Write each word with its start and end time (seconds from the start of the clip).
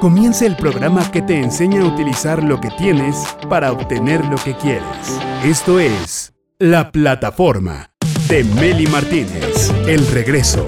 Comienza 0.00 0.46
el 0.46 0.56
programa 0.56 1.10
que 1.10 1.22
te 1.22 1.40
enseña 1.40 1.82
a 1.82 1.86
utilizar 1.86 2.42
lo 2.42 2.60
que 2.60 2.70
tienes 2.70 3.16
para 3.48 3.72
obtener 3.72 4.24
lo 4.26 4.36
que 4.36 4.54
quieres. 4.54 5.20
Esto 5.44 5.80
es 5.80 6.32
La 6.58 6.92
Plataforma 6.92 7.90
de 8.28 8.44
Meli 8.44 8.86
Martínez. 8.86 9.72
El 9.86 10.06
regreso. 10.06 10.66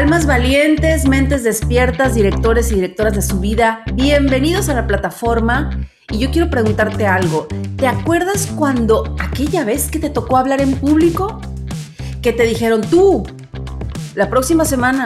Almas 0.00 0.24
valientes, 0.24 1.06
mentes 1.06 1.44
despiertas, 1.44 2.14
directores 2.14 2.72
y 2.72 2.76
directoras 2.76 3.14
de 3.14 3.20
su 3.20 3.38
vida, 3.38 3.82
bienvenidos 3.92 4.70
a 4.70 4.74
la 4.74 4.86
plataforma. 4.86 5.78
Y 6.10 6.16
yo 6.16 6.30
quiero 6.30 6.48
preguntarte 6.48 7.06
algo. 7.06 7.46
¿Te 7.76 7.86
acuerdas 7.86 8.46
cuando 8.56 9.14
aquella 9.20 9.62
vez 9.62 9.90
que 9.90 9.98
te 9.98 10.08
tocó 10.08 10.38
hablar 10.38 10.62
en 10.62 10.74
público? 10.76 11.38
Que 12.22 12.32
te 12.32 12.44
dijeron, 12.44 12.80
tú, 12.80 13.24
la 14.14 14.30
próxima 14.30 14.64
semana 14.64 15.04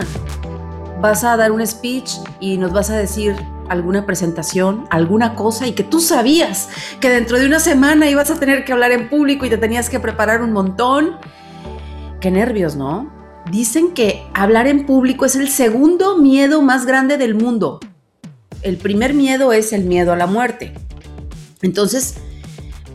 vas 1.01 1.25
a 1.25 1.37
dar 1.37 1.51
un 1.51 1.67
speech 1.67 2.13
y 2.39 2.57
nos 2.57 2.73
vas 2.73 2.89
a 2.89 2.97
decir 2.97 3.35
alguna 3.69 4.07
presentación, 4.07 4.85
alguna 4.91 5.35
cosa 5.35 5.67
y 5.67 5.73
que 5.73 5.83
tú 5.83 5.99
sabías 5.99 6.69
que 7.01 7.11
dentro 7.11 7.41
de 7.41 7.47
una 7.47 7.59
semana 7.59 8.09
ibas 8.09 8.31
a 8.31 8.39
tener 8.39 8.65
que 8.65 8.73
hablar 8.73 8.93
en 8.93 9.09
público 9.09 9.45
y 9.45 9.51
te 9.51 9.59
tenías 9.59 9.91
que 9.91 9.99
preparar 9.99 10.41
un 10.41 10.53
montón. 10.53 11.17
Qué 12.21 12.31
nervios, 12.31 12.77
¿no? 12.77 13.14
Dicen 13.51 13.93
que 13.93 14.23
hablar 14.33 14.67
en 14.67 14.87
público 14.87 15.27
es 15.27 15.37
el 15.37 15.49
segundo 15.49 16.17
miedo 16.19 16.63
más 16.63 16.87
grande 16.87 17.19
del 17.19 17.35
mundo. 17.35 17.81
El 18.63 18.79
primer 18.79 19.13
miedo 19.13 19.53
es 19.53 19.73
el 19.73 19.85
miedo 19.85 20.13
a 20.13 20.17
la 20.17 20.27
muerte. 20.27 20.73
Entonces, 21.61 22.15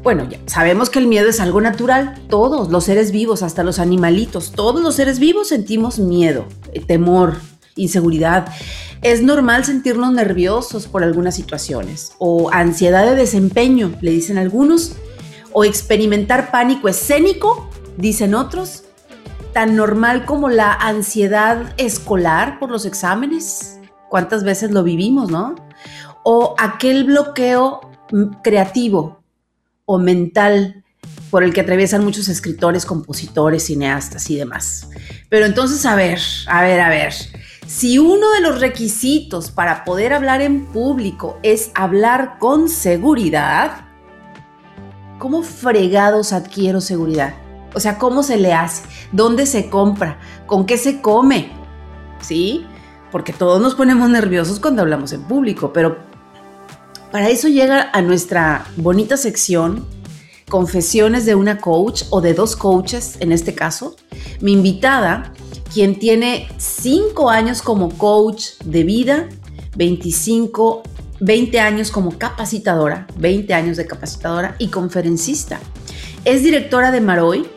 bueno, 0.02 0.27
ya 0.30 0.39
sabemos 0.48 0.89
que 0.89 0.99
el 0.99 1.08
miedo 1.08 1.30
es 1.30 1.39
algo 1.39 1.62
natural. 1.62 2.20
Todos 2.30 2.70
los 2.70 2.85
seres 2.85 3.12
vivos, 3.12 3.44
hasta 3.44 3.63
los 3.63 3.77
animalitos, 3.77 4.52
todos 4.52 4.81
los 4.81 4.95
seres 4.95 5.20
vivos 5.20 5.50
sentimos 5.50 6.00
miedo, 6.00 6.45
eh, 6.73 6.80
temor, 6.80 7.36
inseguridad. 7.75 8.47
Es 9.02 9.22
normal 9.22 9.66
sentirnos 9.66 10.11
nerviosos 10.14 10.88
por 10.88 11.03
algunas 11.03 11.36
situaciones 11.36 12.14
o 12.17 12.50
ansiedad 12.52 13.05
de 13.05 13.16
desempeño, 13.16 13.94
le 14.02 14.11
dicen 14.11 14.38
algunos, 14.38 14.94
o 15.52 15.64
experimentar 15.64 16.52
pánico 16.52 16.89
escénico, 16.89 17.70
dicen 17.97 18.33
otros, 18.33 18.83
tan 19.53 19.75
normal 19.75 20.25
como 20.25 20.50
la 20.50 20.73
ansiedad 20.73 21.73
escolar 21.78 22.59
por 22.59 22.72
los 22.72 22.86
exámenes. 22.86 23.80
¿Cuántas 24.09 24.44
veces 24.44 24.72
lo 24.72 24.83
vivimos, 24.83 25.30
no? 25.30 25.55
O 26.23 26.55
aquel 26.58 27.03
bloqueo 27.03 27.81
creativo 28.44 29.23
o 29.86 29.97
mental 29.97 30.83
por 31.30 31.44
el 31.44 31.53
que 31.53 31.61
atraviesan 31.61 32.03
muchos 32.03 32.27
escritores, 32.27 32.86
compositores, 32.86 33.66
cineastas 33.66 34.30
y 34.30 34.36
demás. 34.36 34.89
Pero 35.30 35.45
entonces, 35.45 35.86
a 35.86 35.95
ver, 35.95 36.20
a 36.47 36.61
ver, 36.61 36.80
a 36.80 36.89
ver. 36.89 37.14
Si 37.67 38.00
uno 38.00 38.31
de 38.31 38.42
los 38.42 38.59
requisitos 38.59 39.52
para 39.52 39.83
poder 39.83 40.14
hablar 40.14 40.42
en 40.42 40.66
público 40.66 41.38
es 41.44 41.72
hablar 41.75 42.39
con 42.39 42.67
seguridad, 42.67 43.86
¿cómo 45.20 45.44
fregados 45.44 46.33
adquiero 46.33 46.81
seguridad? 46.81 47.36
O 47.73 47.80
sea, 47.80 47.98
¿cómo 47.98 48.23
se 48.23 48.38
le 48.38 48.53
hace? 48.53 48.84
¿Dónde 49.12 49.45
se 49.45 49.70
compra? 49.70 50.20
¿Con 50.45 50.66
qué 50.66 50.78
se 50.78 51.02
come? 51.02 51.52
¿Sí? 52.22 52.66
Porque 53.11 53.34
todos 53.34 53.61
nos 53.61 53.76
ponemos 53.76 54.09
nerviosos 54.09 54.59
cuando 54.59 54.81
hablamos 54.81 55.14
en 55.14 55.23
público, 55.23 55.73
pero 55.73 55.98
para 57.11 57.30
eso 57.30 57.48
llega 57.48 57.89
a 57.92 58.02
nuestra 58.02 58.66
bonita 58.76 59.17
sección, 59.17 59.86
confesiones 60.48 61.26
de 61.26 61.36
una 61.36 61.58
coach 61.58 62.03
o 62.11 62.22
de 62.22 62.34
dos 62.34 62.56
coaches 62.56 63.17
en 63.20 63.31
este 63.31 63.56
caso. 63.56 63.95
Mi 64.42 64.54
invitada, 64.54 65.33
quien 65.73 65.98
tiene 65.98 66.48
cinco 66.58 67.30
años 67.30 67.61
como 67.61 67.89
coach 67.89 68.60
de 68.64 68.83
vida, 68.83 69.30
25, 69.76 70.83
20 71.20 71.60
años 71.60 71.92
como 71.92 72.17
capacitadora, 72.17 73.08
20 73.17 73.54
años 73.54 73.77
de 73.77 73.88
capacitadora 73.88 74.55
y 74.60 74.67
conferencista. 74.67 75.60
Es 76.26 76.43
directora 76.43 76.92
de 76.92 77.02
Maroy, 77.02 77.48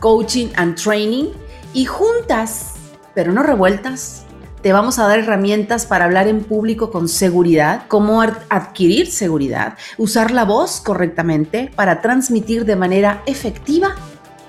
Coaching 0.00 0.48
and 0.56 0.76
Training 0.76 1.32
y 1.74 1.84
juntas, 1.84 2.74
pero 3.14 3.32
no 3.32 3.42
revueltas, 3.42 4.24
te 4.62 4.72
vamos 4.72 4.98
a 4.98 5.06
dar 5.06 5.20
herramientas 5.20 5.86
para 5.86 6.04
hablar 6.04 6.26
en 6.26 6.42
público 6.42 6.90
con 6.90 7.08
seguridad, 7.08 7.84
cómo 7.88 8.20
adquirir 8.22 9.06
seguridad, 9.06 9.76
usar 9.96 10.30
la 10.30 10.44
voz 10.44 10.80
correctamente 10.80 11.70
para 11.76 12.00
transmitir 12.00 12.64
de 12.64 12.76
manera 12.76 13.22
efectiva 13.26 13.94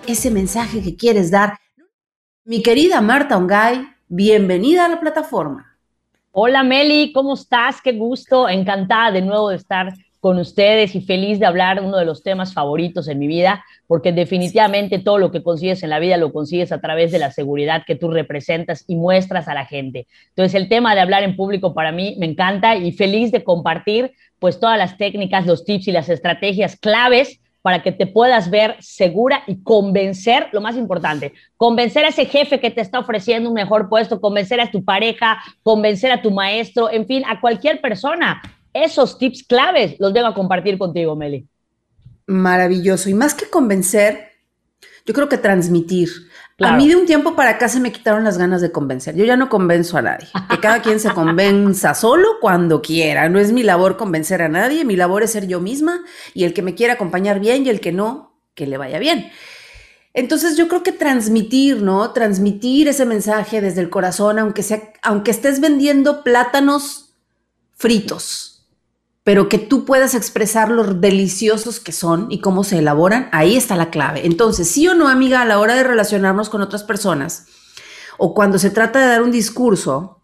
ese 0.07 0.31
mensaje 0.31 0.81
que 0.81 0.95
quieres 0.95 1.29
dar. 1.29 1.57
Mi 2.43 2.63
querida 2.63 3.01
Marta 3.01 3.37
Ongay, 3.37 3.87
bienvenida 4.07 4.85
a 4.85 4.89
la 4.89 4.99
plataforma. 4.99 5.77
Hola 6.31 6.63
Meli, 6.63 7.11
¿cómo 7.11 7.33
estás? 7.33 7.81
Qué 7.81 7.91
gusto, 7.91 8.49
encantada 8.49 9.11
de 9.11 9.21
nuevo 9.21 9.49
de 9.49 9.57
estar 9.57 9.93
con 10.19 10.37
ustedes 10.37 10.95
y 10.95 11.01
feliz 11.01 11.39
de 11.39 11.45
hablar 11.45 11.81
uno 11.81 11.97
de 11.97 12.05
los 12.05 12.23
temas 12.23 12.53
favoritos 12.53 13.07
en 13.07 13.19
mi 13.19 13.27
vida, 13.27 13.63
porque 13.87 14.11
definitivamente 14.11 14.99
todo 14.99 15.17
lo 15.17 15.31
que 15.31 15.43
consigues 15.43 15.81
en 15.83 15.89
la 15.89 15.99
vida 15.99 16.17
lo 16.17 16.33
consigues 16.33 16.71
a 16.71 16.81
través 16.81 17.11
de 17.11 17.19
la 17.19 17.31
seguridad 17.31 17.83
que 17.87 17.95
tú 17.95 18.09
representas 18.09 18.83
y 18.87 18.95
muestras 18.95 19.47
a 19.47 19.53
la 19.53 19.65
gente. 19.65 20.07
Entonces 20.29 20.55
el 20.55 20.67
tema 20.67 20.93
de 20.93 21.01
hablar 21.01 21.23
en 21.23 21.35
público 21.35 21.73
para 21.73 21.91
mí 21.91 22.15
me 22.19 22.25
encanta 22.25 22.75
y 22.75 22.91
feliz 22.91 23.31
de 23.31 23.43
compartir 23.43 24.11
pues 24.39 24.59
todas 24.59 24.77
las 24.77 24.97
técnicas, 24.97 25.45
los 25.45 25.63
tips 25.63 25.87
y 25.87 25.91
las 25.91 26.09
estrategias 26.09 26.75
claves 26.75 27.39
para 27.61 27.83
que 27.83 27.91
te 27.91 28.07
puedas 28.07 28.49
ver 28.49 28.77
segura 28.79 29.43
y 29.45 29.61
convencer, 29.63 30.47
lo 30.53 30.61
más 30.61 30.77
importante, 30.77 31.33
convencer 31.57 32.05
a 32.05 32.09
ese 32.09 32.25
jefe 32.25 32.59
que 32.59 32.71
te 32.71 32.81
está 32.81 32.99
ofreciendo 32.99 33.49
un 33.49 33.55
mejor 33.55 33.89
puesto, 33.89 34.21
convencer 34.21 34.61
a 34.61 34.71
tu 34.71 34.83
pareja, 34.83 35.39
convencer 35.61 36.11
a 36.11 36.21
tu 36.21 36.31
maestro, 36.31 36.89
en 36.89 37.05
fin, 37.05 37.23
a 37.27 37.41
cualquier 37.41 37.81
persona 37.81 38.41
esos 38.73 39.17
tips 39.17 39.43
claves 39.43 39.95
los 39.99 40.13
vengo 40.13 40.27
a 40.27 40.33
compartir 40.33 40.77
contigo, 40.77 41.15
Meli. 41.15 41.47
Maravilloso. 42.27 43.09
Y 43.09 43.13
más 43.13 43.33
que 43.33 43.49
convencer, 43.49 44.29
yo 45.05 45.13
creo 45.13 45.29
que 45.29 45.37
transmitir. 45.37 46.09
A 46.59 46.75
mí 46.75 46.89
de 46.89 46.95
un 46.95 47.05
tiempo 47.05 47.35
para 47.35 47.51
acá 47.51 47.69
se 47.69 47.79
me 47.79 47.91
quitaron 47.91 48.23
las 48.23 48.37
ganas 48.37 48.61
de 48.61 48.71
convencer. 48.71 49.15
Yo 49.15 49.23
ya 49.23 49.37
no 49.37 49.49
convenzo 49.49 49.97
a 49.97 50.01
nadie. 50.01 50.27
Que 50.49 50.59
cada 50.59 50.81
quien 50.81 50.99
se 50.99 51.09
convenza 51.13 51.93
solo 51.93 52.27
cuando 52.41 52.81
quiera. 52.81 53.29
No 53.29 53.39
es 53.39 53.51
mi 53.51 53.63
labor 53.63 53.97
convencer 53.97 54.41
a 54.41 54.49
nadie. 54.49 54.83
Mi 54.83 54.95
labor 54.95 55.23
es 55.23 55.31
ser 55.31 55.47
yo 55.47 55.61
misma 55.61 56.01
y 56.33 56.43
el 56.43 56.53
que 56.53 56.61
me 56.61 56.75
quiera 56.75 56.93
acompañar 56.93 57.39
bien 57.39 57.65
y 57.65 57.69
el 57.69 57.79
que 57.79 57.91
no, 57.91 58.37
que 58.55 58.67
le 58.67 58.77
vaya 58.77 58.99
bien. 58.99 59.31
Entonces 60.13 60.57
yo 60.57 60.67
creo 60.67 60.83
que 60.83 60.91
transmitir, 60.91 61.81
¿no? 61.81 62.11
Transmitir 62.11 62.87
ese 62.87 63.05
mensaje 63.05 63.61
desde 63.61 63.81
el 63.81 63.89
corazón, 63.89 64.37
aunque 64.37 64.63
sea, 64.63 64.91
aunque 65.01 65.31
estés 65.31 65.61
vendiendo 65.61 66.23
plátanos 66.23 67.15
fritos, 67.75 68.58
pero 69.29 69.47
que 69.47 69.59
tú 69.59 69.85
puedas 69.85 70.15
expresar 70.15 70.71
lo 70.71 70.83
deliciosos 70.83 71.79
que 71.79 71.91
son 71.91 72.31
y 72.31 72.41
cómo 72.41 72.63
se 72.63 72.79
elaboran, 72.79 73.29
ahí 73.31 73.55
está 73.55 73.75
la 73.75 73.91
clave. 73.91 74.25
Entonces, 74.25 74.67
sí 74.67 74.87
o 74.87 74.95
no, 74.95 75.07
amiga, 75.07 75.43
a 75.43 75.45
la 75.45 75.59
hora 75.59 75.75
de 75.75 75.83
relacionarnos 75.83 76.49
con 76.49 76.63
otras 76.63 76.83
personas, 76.83 77.45
o 78.17 78.33
cuando 78.33 78.57
se 78.57 78.71
trata 78.71 78.99
de 78.99 79.05
dar 79.05 79.21
un 79.21 79.29
discurso, 79.29 80.23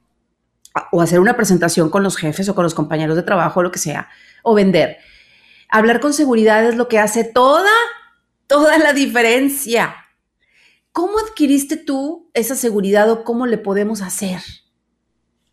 o 0.91 1.03
hacer 1.03 1.19
una 1.19 1.37
presentación 1.37 1.91
con 1.91 2.01
los 2.01 2.17
jefes 2.17 2.49
o 2.49 2.55
con 2.55 2.63
los 2.63 2.73
compañeros 2.73 3.15
de 3.15 3.21
trabajo, 3.21 3.59
o 3.59 3.63
lo 3.63 3.69
que 3.69 3.77
sea, 3.77 4.09
o 4.41 4.55
vender, 4.55 4.97
hablar 5.69 5.99
con 5.99 6.11
seguridad 6.11 6.65
es 6.65 6.75
lo 6.75 6.87
que 6.87 6.97
hace 6.97 7.23
toda, 7.23 7.69
toda 8.47 8.79
la 8.79 8.91
diferencia. 8.91 9.97
¿Cómo 10.91 11.19
adquiriste 11.19 11.77
tú 11.77 12.31
esa 12.33 12.55
seguridad 12.55 13.07
o 13.11 13.23
cómo 13.23 13.45
le 13.45 13.59
podemos 13.59 14.01
hacer? 14.01 14.41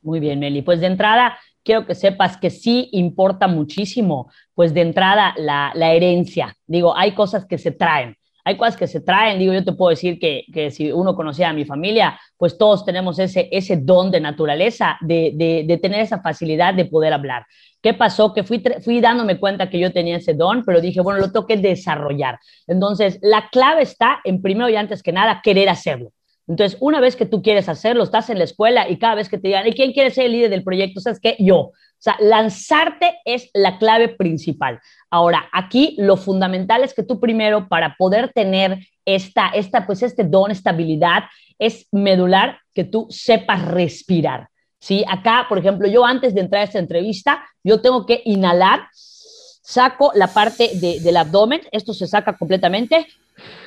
Muy 0.01 0.21
bien, 0.21 0.41
Meli. 0.41 0.62
Pues 0.62 0.81
de 0.81 0.87
entrada, 0.87 1.37
quiero 1.65 1.87
que 1.87 1.95
sepas 1.95 2.37
que 2.37 2.50
sí 2.50 2.89
importa 2.93 3.47
muchísimo, 3.49 4.31
pues 4.55 4.75
de 4.75 4.83
entrada 4.83 5.34
la, 5.37 5.73
herencia. 5.93 6.56
Digo, 6.67 6.97
hay 6.97 7.12
cosas 7.12 7.47
que 7.47 7.59
se 7.59 7.70
traen, 7.70 8.17
hay 8.44 8.56
cosas 8.56 8.76
que 8.76 8.87
se 8.87 9.00
traen. 9.00 9.38
Digo, 9.38 9.53
yo 9.53 9.64
te 9.64 9.73
puedo 9.73 9.91
decir 9.91 10.19
que, 10.19 10.70
si 10.70 10.93
uno 10.93 11.14
conocía 11.14 11.50
a 11.50 11.53
mi 11.53 11.64
familia, 11.64 12.19
pues 12.37 12.59
todos 12.59 12.85
tenemos 12.85 13.19
ese, 13.19 13.49
ese 13.53 13.76
don 13.76 14.11
de 14.11 14.20
naturaleza, 14.20 14.99
de, 15.00 15.64
de, 15.67 15.76
tener 15.79 16.00
esa 16.00 16.20
facilidad 16.20 16.75
de 16.75 16.87
poder 16.87 17.12
hablar. 17.12 17.47
¿Qué 17.81 17.94
pasó? 17.94 18.32
Que 18.32 18.44
fui, 18.44 18.62
fui 18.82 19.00
dándome 19.00 19.38
cuenta 19.38 19.69
que 19.69 19.79
yo 19.79 19.93
tenía 19.93 20.17
ese 20.17 20.35
don, 20.35 20.64
pero 20.64 20.81
dije, 20.81 21.00
bueno, 21.00 21.20
lo 21.20 21.32
tengo 21.32 21.47
que 21.47 21.56
desarrollar. 21.56 22.38
Entonces, 22.67 23.19
la 23.23 23.49
clave 23.50 23.82
está 23.82 24.20
en 24.25 24.41
primero 24.41 24.69
y 24.69 24.76
antes 24.76 25.03
que 25.03 25.12
nada, 25.12 25.41
querer 25.43 25.69
hacerlo. 25.69 26.12
Entonces, 26.52 26.76
una 26.82 27.00
vez 27.00 27.16
que 27.16 27.25
tú 27.25 27.40
quieres 27.40 27.70
hacerlo, 27.70 28.04
estás 28.04 28.28
en 28.28 28.37
la 28.37 28.44
escuela 28.44 28.87
y 28.87 28.99
cada 28.99 29.14
vez 29.14 29.31
que 29.31 29.38
te 29.38 29.49
digan, 29.49 29.66
¿y 29.66 29.72
quién 29.72 29.94
quiere 29.94 30.10
ser 30.10 30.26
el 30.26 30.32
líder 30.32 30.50
del 30.50 30.62
proyecto? 30.62 31.00
¿Sabes 31.00 31.19
qué? 31.19 31.34
Yo. 31.38 31.56
O 31.56 31.72
sea, 31.96 32.14
lanzarte 32.20 33.20
es 33.25 33.49
la 33.54 33.78
clave 33.78 34.08
principal. 34.08 34.78
Ahora, 35.08 35.49
aquí 35.50 35.96
lo 35.99 36.19
fundamental 36.19 36.84
es 36.84 36.93
que 36.93 37.04
tú 37.04 37.19
primero, 37.20 37.69
para 37.70 37.96
poder 37.96 38.32
tener 38.34 38.87
esta, 39.06 39.49
esta, 39.49 39.87
pues 39.87 40.02
este 40.02 40.25
don, 40.25 40.50
esta 40.50 40.70
habilidad, 40.70 41.22
es 41.58 41.87
medular 41.90 42.58
que 42.75 42.84
tú 42.84 43.06
sepas 43.08 43.64
respirar. 43.64 44.50
¿sí? 44.78 45.06
Acá, 45.08 45.46
por 45.49 45.56
ejemplo, 45.56 45.88
yo 45.88 46.04
antes 46.04 46.34
de 46.34 46.43
entrar 46.43 46.60
a 46.60 46.64
esta 46.64 46.78
entrevista, 46.78 47.43
yo 47.64 47.81
tengo 47.81 48.04
que 48.04 48.20
inhalar 48.26 48.88
saco 48.93 50.12
la 50.14 50.26
parte 50.26 50.70
del 50.75 51.16
abdomen, 51.16 51.62
esto 51.72 51.94
se 51.94 52.06
saca 52.06 52.37
completamente 52.37 53.06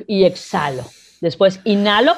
y 0.05 0.25
exhalo. 0.25 0.83
Después 1.19 1.61
inhalo 1.63 2.13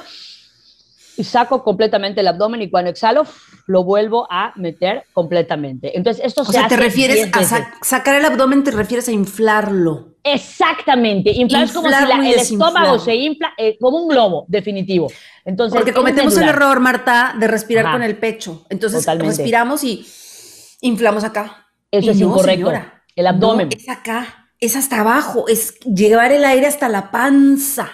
y 1.17 1.23
saco 1.23 1.63
completamente 1.63 2.21
el 2.21 2.27
abdomen 2.27 2.61
y 2.61 2.69
cuando 2.69 2.91
exhalo 2.91 3.25
lo 3.65 3.83
vuelvo 3.83 4.27
a 4.29 4.53
meter 4.55 5.03
completamente. 5.13 5.97
Entonces 5.97 6.23
esto 6.25 6.43
o 6.43 6.45
se 6.45 6.53
sea, 6.53 6.67
te 6.67 6.77
refieres 6.77 7.29
a 7.33 7.73
sacar 7.81 8.15
el 8.15 8.25
abdomen, 8.25 8.63
te 8.63 8.71
refieres 8.71 9.07
a 9.09 9.11
inflarlo. 9.11 10.15
Exactamente, 10.23 11.31
inflar 11.31 11.63
es 11.63 11.71
como 11.71 11.89
si 11.89 12.31
el 12.31 12.39
estómago 12.39 12.99
se 12.99 13.15
infla 13.15 13.53
eh, 13.57 13.77
como 13.79 14.03
un 14.03 14.09
globo, 14.09 14.45
definitivo. 14.47 15.07
Entonces, 15.45 15.77
Porque 15.77 15.93
cometemos 15.93 16.35
el 16.37 16.49
error, 16.49 16.79
Marta, 16.79 17.35
de 17.39 17.47
respirar 17.47 17.91
con 17.91 18.03
el 18.03 18.17
pecho. 18.17 18.65
Entonces 18.69 19.05
respiramos 19.05 19.83
y 19.83 20.05
inflamos 20.81 21.23
acá. 21.23 21.67
Eso 21.89 22.11
es 22.11 22.19
incorrecto. 22.19 22.73
El 23.15 23.27
abdomen. 23.27 23.69
es 23.71 23.89
acá, 23.89 24.51
es 24.59 24.75
hasta 24.75 24.99
abajo, 24.99 25.47
es 25.47 25.79
llevar 25.79 26.31
el 26.31 26.45
aire 26.45 26.67
hasta 26.67 26.89
la 26.89 27.09
panza. 27.09 27.89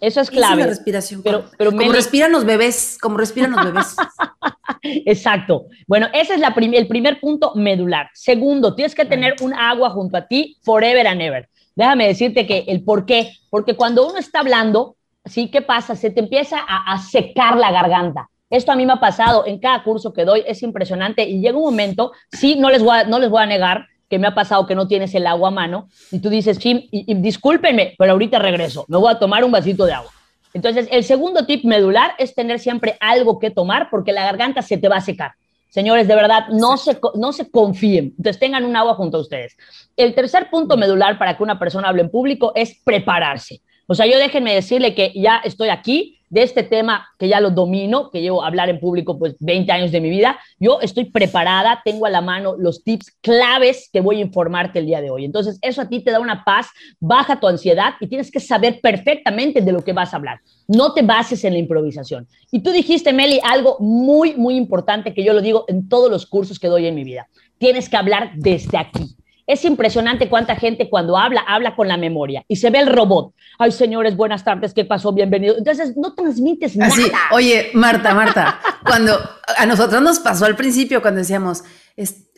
Eso 0.00 0.20
es 0.20 0.30
clave. 0.30 0.62
es 0.62 0.66
la 0.66 0.66
respiración. 0.66 1.22
Pero, 1.22 1.44
pero 1.56 1.72
como 1.72 1.92
respiran 1.92 2.32
los 2.32 2.44
bebés, 2.44 2.98
como 3.00 3.16
respiran 3.16 3.52
los 3.52 3.64
bebés. 3.64 3.96
Exacto. 4.82 5.66
Bueno, 5.86 6.08
ese 6.12 6.34
es 6.34 6.40
la 6.40 6.54
el 6.56 6.88
primer 6.88 7.20
punto 7.20 7.54
medular. 7.54 8.08
Segundo, 8.14 8.74
tienes 8.74 8.94
que 8.94 9.04
tener 9.04 9.36
un 9.42 9.54
agua 9.54 9.90
junto 9.90 10.16
a 10.16 10.26
ti 10.26 10.58
forever 10.62 11.06
and 11.06 11.20
ever. 11.20 11.48
Déjame 11.74 12.06
decirte 12.06 12.46
que 12.46 12.64
el 12.68 12.82
por 12.82 13.06
qué, 13.06 13.32
porque 13.50 13.76
cuando 13.76 14.06
uno 14.08 14.18
está 14.18 14.40
hablando, 14.40 14.96
¿sí? 15.24 15.50
¿Qué 15.50 15.62
pasa? 15.62 15.94
Se 15.96 16.10
te 16.10 16.20
empieza 16.20 16.58
a, 16.58 16.92
a 16.92 16.98
secar 16.98 17.56
la 17.56 17.70
garganta. 17.70 18.28
Esto 18.50 18.72
a 18.72 18.76
mí 18.76 18.84
me 18.84 18.94
ha 18.94 19.00
pasado 19.00 19.46
en 19.46 19.60
cada 19.60 19.84
curso 19.84 20.12
que 20.12 20.24
doy, 20.24 20.42
es 20.44 20.62
impresionante 20.62 21.22
y 21.22 21.40
llega 21.40 21.56
un 21.56 21.64
momento, 21.64 22.12
sí, 22.32 22.56
no 22.56 22.68
les 22.68 22.82
voy 22.82 22.98
a, 22.98 23.04
no 23.04 23.20
les 23.20 23.30
voy 23.30 23.42
a 23.42 23.46
negar, 23.46 23.86
que 24.10 24.18
me 24.18 24.26
ha 24.26 24.34
pasado 24.34 24.66
que 24.66 24.74
no 24.74 24.88
tienes 24.88 25.14
el 25.14 25.26
agua 25.26 25.48
a 25.48 25.52
mano 25.52 25.88
y 26.10 26.18
tú 26.18 26.28
dices, 26.28 26.58
Jim, 26.58 26.82
y, 26.90 27.14
discúlpenme, 27.14 27.94
pero 27.96 28.12
ahorita 28.12 28.40
regreso, 28.40 28.84
me 28.88 28.98
voy 28.98 29.12
a 29.12 29.18
tomar 29.18 29.44
un 29.44 29.52
vasito 29.52 29.86
de 29.86 29.92
agua. 29.92 30.10
Entonces, 30.52 30.88
el 30.90 31.04
segundo 31.04 31.46
tip 31.46 31.64
medular 31.64 32.14
es 32.18 32.34
tener 32.34 32.58
siempre 32.58 32.96
algo 32.98 33.38
que 33.38 33.52
tomar 33.52 33.88
porque 33.88 34.12
la 34.12 34.24
garganta 34.24 34.62
se 34.62 34.76
te 34.76 34.88
va 34.88 34.96
a 34.96 35.00
secar. 35.00 35.34
Señores, 35.68 36.08
de 36.08 36.16
verdad, 36.16 36.48
no 36.48 36.76
se, 36.76 36.98
no 37.14 37.32
se 37.32 37.48
confíen. 37.48 38.14
Entonces, 38.18 38.40
tengan 38.40 38.64
un 38.64 38.74
agua 38.74 38.94
junto 38.94 39.18
a 39.18 39.20
ustedes. 39.20 39.56
El 39.96 40.12
tercer 40.16 40.50
punto 40.50 40.76
medular 40.76 41.16
para 41.16 41.36
que 41.36 41.44
una 41.44 41.60
persona 41.60 41.88
hable 41.88 42.02
en 42.02 42.10
público 42.10 42.50
es 42.56 42.80
prepararse. 42.82 43.62
O 43.86 43.94
sea, 43.94 44.06
yo 44.06 44.18
déjenme 44.18 44.52
decirle 44.52 44.96
que 44.96 45.12
ya 45.14 45.40
estoy 45.44 45.68
aquí, 45.68 46.19
de 46.30 46.42
este 46.42 46.62
tema 46.62 47.08
que 47.18 47.28
ya 47.28 47.40
lo 47.40 47.50
domino, 47.50 48.10
que 48.10 48.22
llevo 48.22 48.42
a 48.42 48.46
hablar 48.46 48.70
en 48.70 48.80
público 48.80 49.18
pues 49.18 49.36
20 49.40 49.70
años 49.70 49.92
de 49.92 50.00
mi 50.00 50.08
vida, 50.08 50.38
yo 50.58 50.80
estoy 50.80 51.04
preparada, 51.06 51.82
tengo 51.84 52.06
a 52.06 52.10
la 52.10 52.20
mano 52.20 52.54
los 52.56 52.82
tips 52.84 53.18
claves 53.20 53.90
que 53.92 54.00
voy 54.00 54.18
a 54.18 54.20
informarte 54.20 54.78
el 54.78 54.86
día 54.86 55.02
de 55.02 55.10
hoy. 55.10 55.24
Entonces, 55.24 55.58
eso 55.60 55.82
a 55.82 55.88
ti 55.88 56.00
te 56.00 56.12
da 56.12 56.20
una 56.20 56.44
paz, 56.44 56.68
baja 57.00 57.38
tu 57.38 57.48
ansiedad 57.48 57.94
y 58.00 58.06
tienes 58.06 58.30
que 58.30 58.40
saber 58.40 58.80
perfectamente 58.80 59.60
de 59.60 59.72
lo 59.72 59.82
que 59.82 59.92
vas 59.92 60.14
a 60.14 60.16
hablar. 60.16 60.40
No 60.68 60.94
te 60.94 61.02
bases 61.02 61.44
en 61.44 61.52
la 61.52 61.58
improvisación. 61.58 62.28
Y 62.52 62.60
tú 62.60 62.70
dijiste, 62.70 63.12
Meli, 63.12 63.40
algo 63.44 63.76
muy, 63.80 64.34
muy 64.36 64.56
importante 64.56 65.12
que 65.12 65.24
yo 65.24 65.32
lo 65.32 65.42
digo 65.42 65.64
en 65.68 65.88
todos 65.88 66.10
los 66.10 66.26
cursos 66.26 66.58
que 66.58 66.68
doy 66.68 66.86
en 66.86 66.94
mi 66.94 67.04
vida. 67.04 67.28
Tienes 67.58 67.88
que 67.88 67.96
hablar 67.96 68.32
desde 68.36 68.78
aquí. 68.78 69.16
Es 69.50 69.64
impresionante 69.64 70.28
cuánta 70.28 70.54
gente 70.54 70.88
cuando 70.88 71.18
habla, 71.18 71.40
habla 71.40 71.74
con 71.74 71.88
la 71.88 71.96
memoria 71.96 72.44
y 72.46 72.54
se 72.54 72.70
ve 72.70 72.78
el 72.78 72.86
robot. 72.86 73.34
Ay, 73.58 73.72
señores, 73.72 74.14
buenas 74.16 74.44
tardes, 74.44 74.72
¿qué 74.72 74.84
pasó? 74.84 75.12
Bienvenido. 75.12 75.56
Entonces, 75.58 75.96
no 75.96 76.14
transmites 76.14 76.76
nada. 76.76 76.92
Así, 76.92 77.10
oye, 77.32 77.70
Marta, 77.74 78.14
Marta, 78.14 78.60
cuando 78.86 79.18
a 79.58 79.66
nosotros 79.66 80.00
nos 80.02 80.20
pasó 80.20 80.44
al 80.44 80.54
principio, 80.54 81.02
cuando 81.02 81.18
decíamos, 81.18 81.64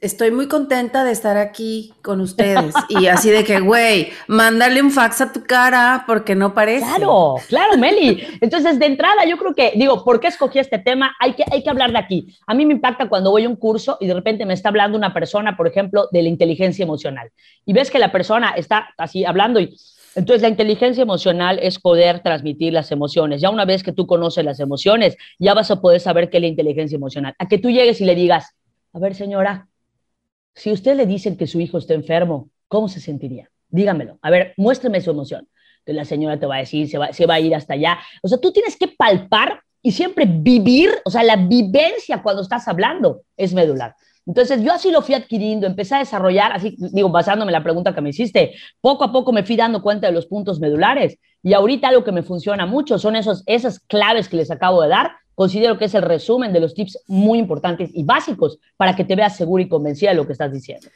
estoy 0.01 0.33
muy 0.33 0.49
contenta 0.49 1.05
de 1.05 1.13
estar 1.13 1.37
aquí 1.37 1.95
con 2.03 2.21
ustedes. 2.21 2.75
Y 2.89 3.07
así 3.07 3.31
de 3.31 3.45
que, 3.45 3.61
güey, 3.61 4.09
mándale 4.27 4.83
un 4.83 4.91
fax 4.91 5.21
a 5.21 5.33
tu 5.33 5.45
cara 5.45 6.05
porque 6.07 6.35
no 6.35 6.53
parece. 6.53 6.85
Claro, 6.85 7.37
claro, 7.49 7.79
Meli. 7.79 8.23
Entonces, 8.41 8.79
de 8.79 8.87
entrada, 8.87 9.25
yo 9.25 9.39
creo 9.39 9.55
que, 9.55 9.73
digo, 9.77 10.05
¿por 10.05 10.21
qué 10.21 10.27
escogí 10.27 10.59
este 10.59 10.79
tema? 10.79 11.15
Hay 11.21 11.35
que, 11.35 11.45
hay 11.51 11.63
que 11.63 11.71
hablar 11.71 11.93
de 11.93 11.99
aquí. 11.99 12.37
A 12.47 12.55
mí 12.55 12.67
me 12.67 12.75
impacta 12.75 13.09
cuando 13.09 13.31
voy 13.31 13.45
a 13.45 13.49
un 13.49 13.57
curso 13.57 13.97
y 14.01 14.09
de 14.09 14.15
repente 14.15 14.45
me 14.45 14.55
está 14.55 14.69
hablando 14.69 14.99
una 14.99 15.15
persona, 15.15 15.57
por 15.57 15.69
ejemplo, 15.69 16.09
de 16.11 16.23
la 16.23 16.29
inteligencia 16.29 16.83
emocional. 16.83 17.31
Y 17.65 17.73
ves 17.73 17.91
que 17.91 17.99
la 17.99 18.11
persona 18.11 18.55
está 18.57 18.89
así 18.99 19.25
hablando 19.25 19.61
y 19.61 19.77
entonces, 20.15 20.43
la 20.43 20.49
inteligencia 20.49 21.01
emocional 21.01 21.59
es 21.63 21.79
poder 21.79 22.21
transmitir 22.21 22.75
las 22.75 22.93
emociones. 22.93 23.41
Ya 23.41 23.49
una 23.49 23.65
vez 23.65 23.83
que 23.83 23.93
tú 23.93 24.07
conoces 24.07 24.45
las 24.45 24.61
emociones, 24.61 25.17
ya 25.39 25.55
vas 25.55 25.71
a 25.71 25.81
poder 25.81 26.01
saber 26.01 26.29
qué 26.29 26.37
es 26.37 26.43
la 26.43 26.49
inteligencia 26.49 26.97
emocional. 26.97 27.35
A 27.39 27.49
que 27.49 27.57
tú 27.57 27.71
llegues 27.71 28.01
y 28.03 28.05
le 28.05 28.15
digas, 28.15 28.55
a 28.93 28.99
ver, 28.99 29.15
señora, 29.15 29.69
si 30.55 30.71
usted 30.71 30.97
le 30.97 31.07
dicen 31.07 31.37
que 31.37 31.47
su 31.47 31.61
hijo 31.61 31.79
está 31.79 31.95
enfermo, 31.95 32.51
¿cómo 32.69 32.89
se 32.89 33.01
sentiría? 33.01 33.51
Dígamelo. 33.69 34.19
A 34.23 34.31
ver, 34.31 34.55
muéstrame 34.57 35.01
su 35.01 35.11
emoción. 35.11 35.49
Entonces 35.79 35.97
la 35.97 36.05
señora 36.05 36.39
te 36.39 36.47
va 36.47 36.57
a 36.57 36.59
decir, 36.59 36.89
se 36.89 36.99
va, 36.99 37.13
se 37.13 37.27
va 37.27 37.35
a 37.35 37.41
ir 37.41 37.55
hasta 37.55 37.75
allá. 37.75 37.99
O 38.23 38.29
sea, 38.29 38.39
tú 38.39 38.53
tienes 38.53 38.77
que 38.77 38.89
palpar 38.89 39.61
y 39.81 39.93
siempre 39.93 40.27
vivir, 40.27 40.91
o 41.05 41.11
sea, 41.11 41.25
la 41.25 41.37
vivencia 41.37 42.23
cuando 42.23 42.43
estás 42.43 42.69
hablando 42.69 43.23
es 43.37 43.53
medular. 43.53 43.97
Entonces 44.25 44.63
yo 44.63 44.73
así 44.73 44.93
lo 44.93 45.03
fui 45.03 45.17
adquiriendo, 45.17 45.67
empecé 45.67 45.97
a 45.97 45.99
desarrollar, 45.99 46.53
así 46.53 46.77
digo, 46.79 47.09
basándome 47.09 47.51
en 47.51 47.55
la 47.55 47.65
pregunta 47.65 47.93
que 47.93 48.01
me 48.01 48.11
hiciste, 48.11 48.55
poco 48.81 49.03
a 49.03 49.13
poco 49.13 49.33
me 49.33 49.43
fui 49.43 49.57
dando 49.57 49.83
cuenta 49.83 50.07
de 50.07 50.13
los 50.13 50.27
puntos 50.27 50.61
medulares 50.61 51.19
y 51.43 51.55
ahorita 51.55 51.89
algo 51.89 52.05
que 52.05 52.13
me 52.13 52.23
funciona 52.23 52.65
mucho 52.65 52.99
son 52.99 53.17
esos, 53.17 53.43
esas 53.47 53.81
claves 53.81 54.29
que 54.29 54.37
les 54.37 54.53
acabo 54.53 54.83
de 54.83 54.91
dar 54.91 55.17
considero 55.35 55.79
que 55.79 55.87
es 55.87 55.95
el 55.95 56.03
resumen 56.03 56.53
de 56.53 56.61
los 56.61 56.75
tips 56.75 56.99
muy 57.07 57.39
importantes 57.39 57.91
y 57.93 58.05
básicos 58.05 58.59
para 58.77 58.95
que 58.97 59.05
te 59.05 59.17
veas 59.17 59.37
segura 59.37 59.63
y 59.63 59.69
convencida 59.69 60.11
de 60.11 60.17
lo 60.17 60.27
que 60.27 60.33
estás 60.33 60.53
diciendo. 60.53 60.89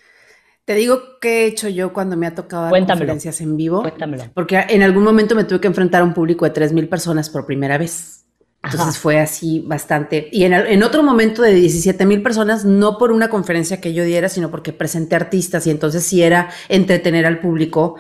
Te 0.65 0.75
digo 0.75 1.01
qué 1.21 1.45
he 1.45 1.47
hecho 1.47 1.69
yo 1.69 1.93
cuando 1.93 2.17
me 2.17 2.27
ha 2.27 2.35
tocado 2.35 2.65
dar 2.65 2.87
conferencias 2.87 3.41
en 3.41 3.57
vivo. 3.57 3.83
Cuéntamelo. 3.83 4.25
Porque 4.35 4.65
en 4.69 4.83
algún 4.83 5.05
momento 5.05 5.37
me 5.37 5.45
tuve 5.45 5.61
que 5.61 5.69
enfrentar 5.69 6.03
a 6.03 6.05
un 6.05 6.13
público 6.13 6.45
de 6.45 6.53
3.000 6.53 6.89
personas 6.89 7.31
por 7.31 7.47
primera 7.47 7.79
vez. 7.79 8.27
Entonces 8.65 8.99
fue 8.99 9.21
así 9.21 9.63
bastante. 9.65 10.29
Y 10.33 10.43
en, 10.43 10.83
otro 10.83 11.05
momento 11.05 11.43
de 11.43 11.55
17 11.55 12.05
mil 12.05 12.21
personas, 12.21 12.65
no 12.65 12.99
por 12.99 13.13
una 13.13 13.29
conferencia 13.29 13.81
que 13.81 13.95
yo 13.95 14.03
diera, 14.03 14.29
sino 14.29 14.51
porque 14.51 14.73
presenté 14.73 15.15
artistas 15.15 15.69
y 15.69 15.71
entonces 15.71 16.03
sí 16.03 16.23
era 16.23 16.51
entretener 16.69 17.27
al 17.27 17.39
público 17.39 17.97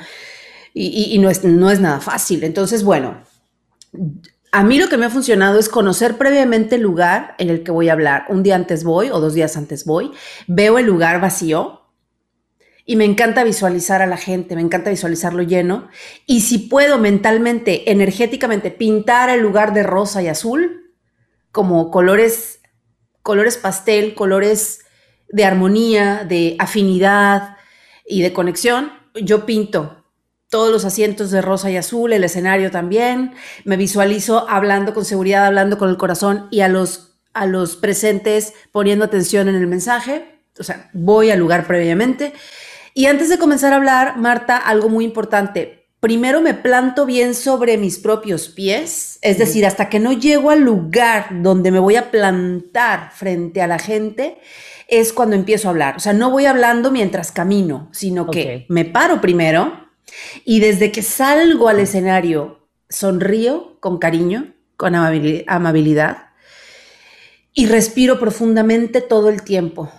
y, 0.75 1.15
y 1.15 1.19
no, 1.19 1.31
es, 1.31 1.45
no 1.45 1.71
es 1.71 1.79
nada 1.79 2.01
fácil. 2.01 2.43
Entonces, 2.43 2.83
bueno, 2.83 3.23
a 4.57 4.63
mí 4.63 4.79
lo 4.79 4.89
que 4.89 4.97
me 4.97 5.05
ha 5.05 5.11
funcionado 5.11 5.59
es 5.59 5.69
conocer 5.69 6.17
previamente 6.17 6.77
el 6.77 6.81
lugar 6.81 7.35
en 7.37 7.51
el 7.51 7.63
que 7.63 7.71
voy 7.71 7.91
a 7.91 7.93
hablar. 7.93 8.25
Un 8.31 8.43
día 8.43 8.55
antes 8.55 8.85
voy 8.85 9.11
o 9.11 9.21
dos 9.21 9.35
días 9.35 9.55
antes 9.59 9.85
voy, 9.85 10.13
veo 10.47 10.79
el 10.79 10.87
lugar 10.87 11.21
vacío 11.21 11.83
y 12.87 12.97
me 12.97 13.05
encanta 13.05 13.45
visualizar 13.45 14.01
a 14.01 14.07
la 14.07 14.17
gente, 14.17 14.55
me 14.55 14.63
encanta 14.63 14.89
visualizarlo 14.89 15.43
lleno. 15.43 15.89
Y 16.25 16.41
si 16.41 16.57
puedo 16.57 16.97
mentalmente, 16.97 17.91
energéticamente 17.91 18.71
pintar 18.71 19.29
el 19.29 19.41
lugar 19.41 19.75
de 19.75 19.83
rosa 19.83 20.23
y 20.23 20.29
azul, 20.29 20.95
como 21.53 21.91
colores, 21.91 22.61
colores 23.21 23.59
pastel, 23.59 24.15
colores 24.15 24.87
de 25.29 25.45
armonía, 25.45 26.25
de 26.27 26.57
afinidad 26.59 27.59
y 28.07 28.23
de 28.23 28.33
conexión, 28.33 28.91
yo 29.23 29.45
pinto 29.45 30.06
todos 30.49 30.71
los 30.71 30.85
asientos 30.85 31.31
de 31.31 31.43
rosa 31.43 31.71
y 31.71 31.77
azul, 31.77 32.13
el 32.13 32.25
escenario 32.25 32.71
también. 32.71 33.35
Me 33.65 33.77
visualizo 33.77 34.49
hablando 34.49 34.95
con 34.95 35.05
seguridad, 35.05 35.47
hablando 35.47 35.79
con 35.79 35.91
el 35.91 35.97
corazón 35.97 36.49
y 36.51 36.61
a 36.61 36.69
los, 36.69 37.19
a 37.33 37.47
los 37.47 37.77
presentes 37.77 38.55
poniendo 38.73 39.05
atención 39.05 39.49
en 39.49 39.57
el 39.57 39.67
mensaje. 39.67 40.41
O 40.59 40.63
sea, 40.63 40.91
voy 40.93 41.31
al 41.31 41.39
lugar 41.39 41.67
previamente. 41.67 42.33
Y 42.95 43.07
antes 43.07 43.29
de 43.29 43.39
comenzar 43.39 43.73
a 43.73 43.77
hablar, 43.77 44.17
Marta, 44.17 44.57
algo 44.57 44.89
muy 44.89 45.05
importante. 45.05 45.89
Primero 46.01 46.41
me 46.41 46.55
planto 46.55 47.05
bien 47.05 47.35
sobre 47.35 47.79
mis 47.79 47.99
propios 47.99 48.49
pies, 48.49 49.19
es 49.23 49.39
decir, 49.39 49.67
hasta 49.67 49.89
que 49.89 49.99
no 49.99 50.13
llego 50.13 50.51
al 50.51 50.61
lugar 50.61 51.27
donde 51.43 51.71
me 51.71 51.79
voy 51.79 51.97
a 51.97 52.11
plantar 52.11 53.11
frente 53.13 53.61
a 53.61 53.67
la 53.67 53.79
gente, 53.79 54.39
es 54.89 55.13
cuando 55.13 55.37
empiezo 55.37 55.69
a 55.69 55.71
hablar. 55.73 55.97
O 55.97 56.01
sea, 56.01 56.13
no 56.13 56.31
voy 56.31 56.47
hablando 56.47 56.91
mientras 56.91 57.33
camino, 57.33 57.89
sino 57.93 58.31
que 58.31 58.67
me 58.69 58.85
paro 58.85 59.21
primero, 59.21 59.86
y 60.45 60.61
desde 60.61 60.93
que 60.93 61.03
salgo 61.03 61.69
al 61.69 61.81
escenario, 61.81 62.69
sonrío 62.89 63.79
con 63.81 63.99
cariño, 63.99 64.55
con 64.77 64.95
amabilidad 64.95 66.27
y 67.53 67.67
respiro 67.67 68.19
profundamente 68.19 69.01
todo 69.01 69.29
el 69.29 69.43
tiempo. 69.43 69.91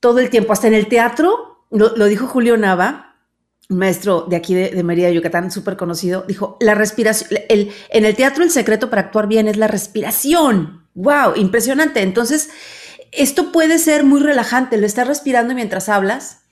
Todo 0.00 0.18
el 0.18 0.28
tiempo, 0.28 0.52
hasta 0.52 0.66
en 0.66 0.74
el 0.74 0.88
teatro, 0.88 1.66
lo, 1.70 2.04
dijo 2.06 2.26
Julio 2.26 2.56
Nava, 2.56 3.16
maestro 3.68 4.22
de 4.28 4.36
aquí 4.36 4.54
de, 4.54 4.70
de 4.70 5.14
Yucatán, 5.14 5.50
súper 5.50 5.76
conocido, 5.76 6.24
dijo, 6.28 6.58
la 6.60 6.74
respiración, 6.74 7.40
en 7.48 8.04
el 8.04 8.14
teatro 8.14 8.44
el 8.44 8.50
secreto 8.50 8.90
para 8.90 9.02
actuar 9.02 9.28
bien 9.28 9.48
es 9.48 9.56
la 9.56 9.68
respiración. 9.68 10.86
¡Wow! 10.94 11.34
Impresionante. 11.36 12.02
Entonces, 12.02 12.50
esto 13.12 13.52
puede 13.52 13.78
ser 13.78 14.04
muy 14.04 14.20
relajante, 14.20 14.76
lo 14.76 14.86
estás 14.86 15.08
respirando 15.08 15.54
mientras 15.54 15.88
hablas 15.88 16.43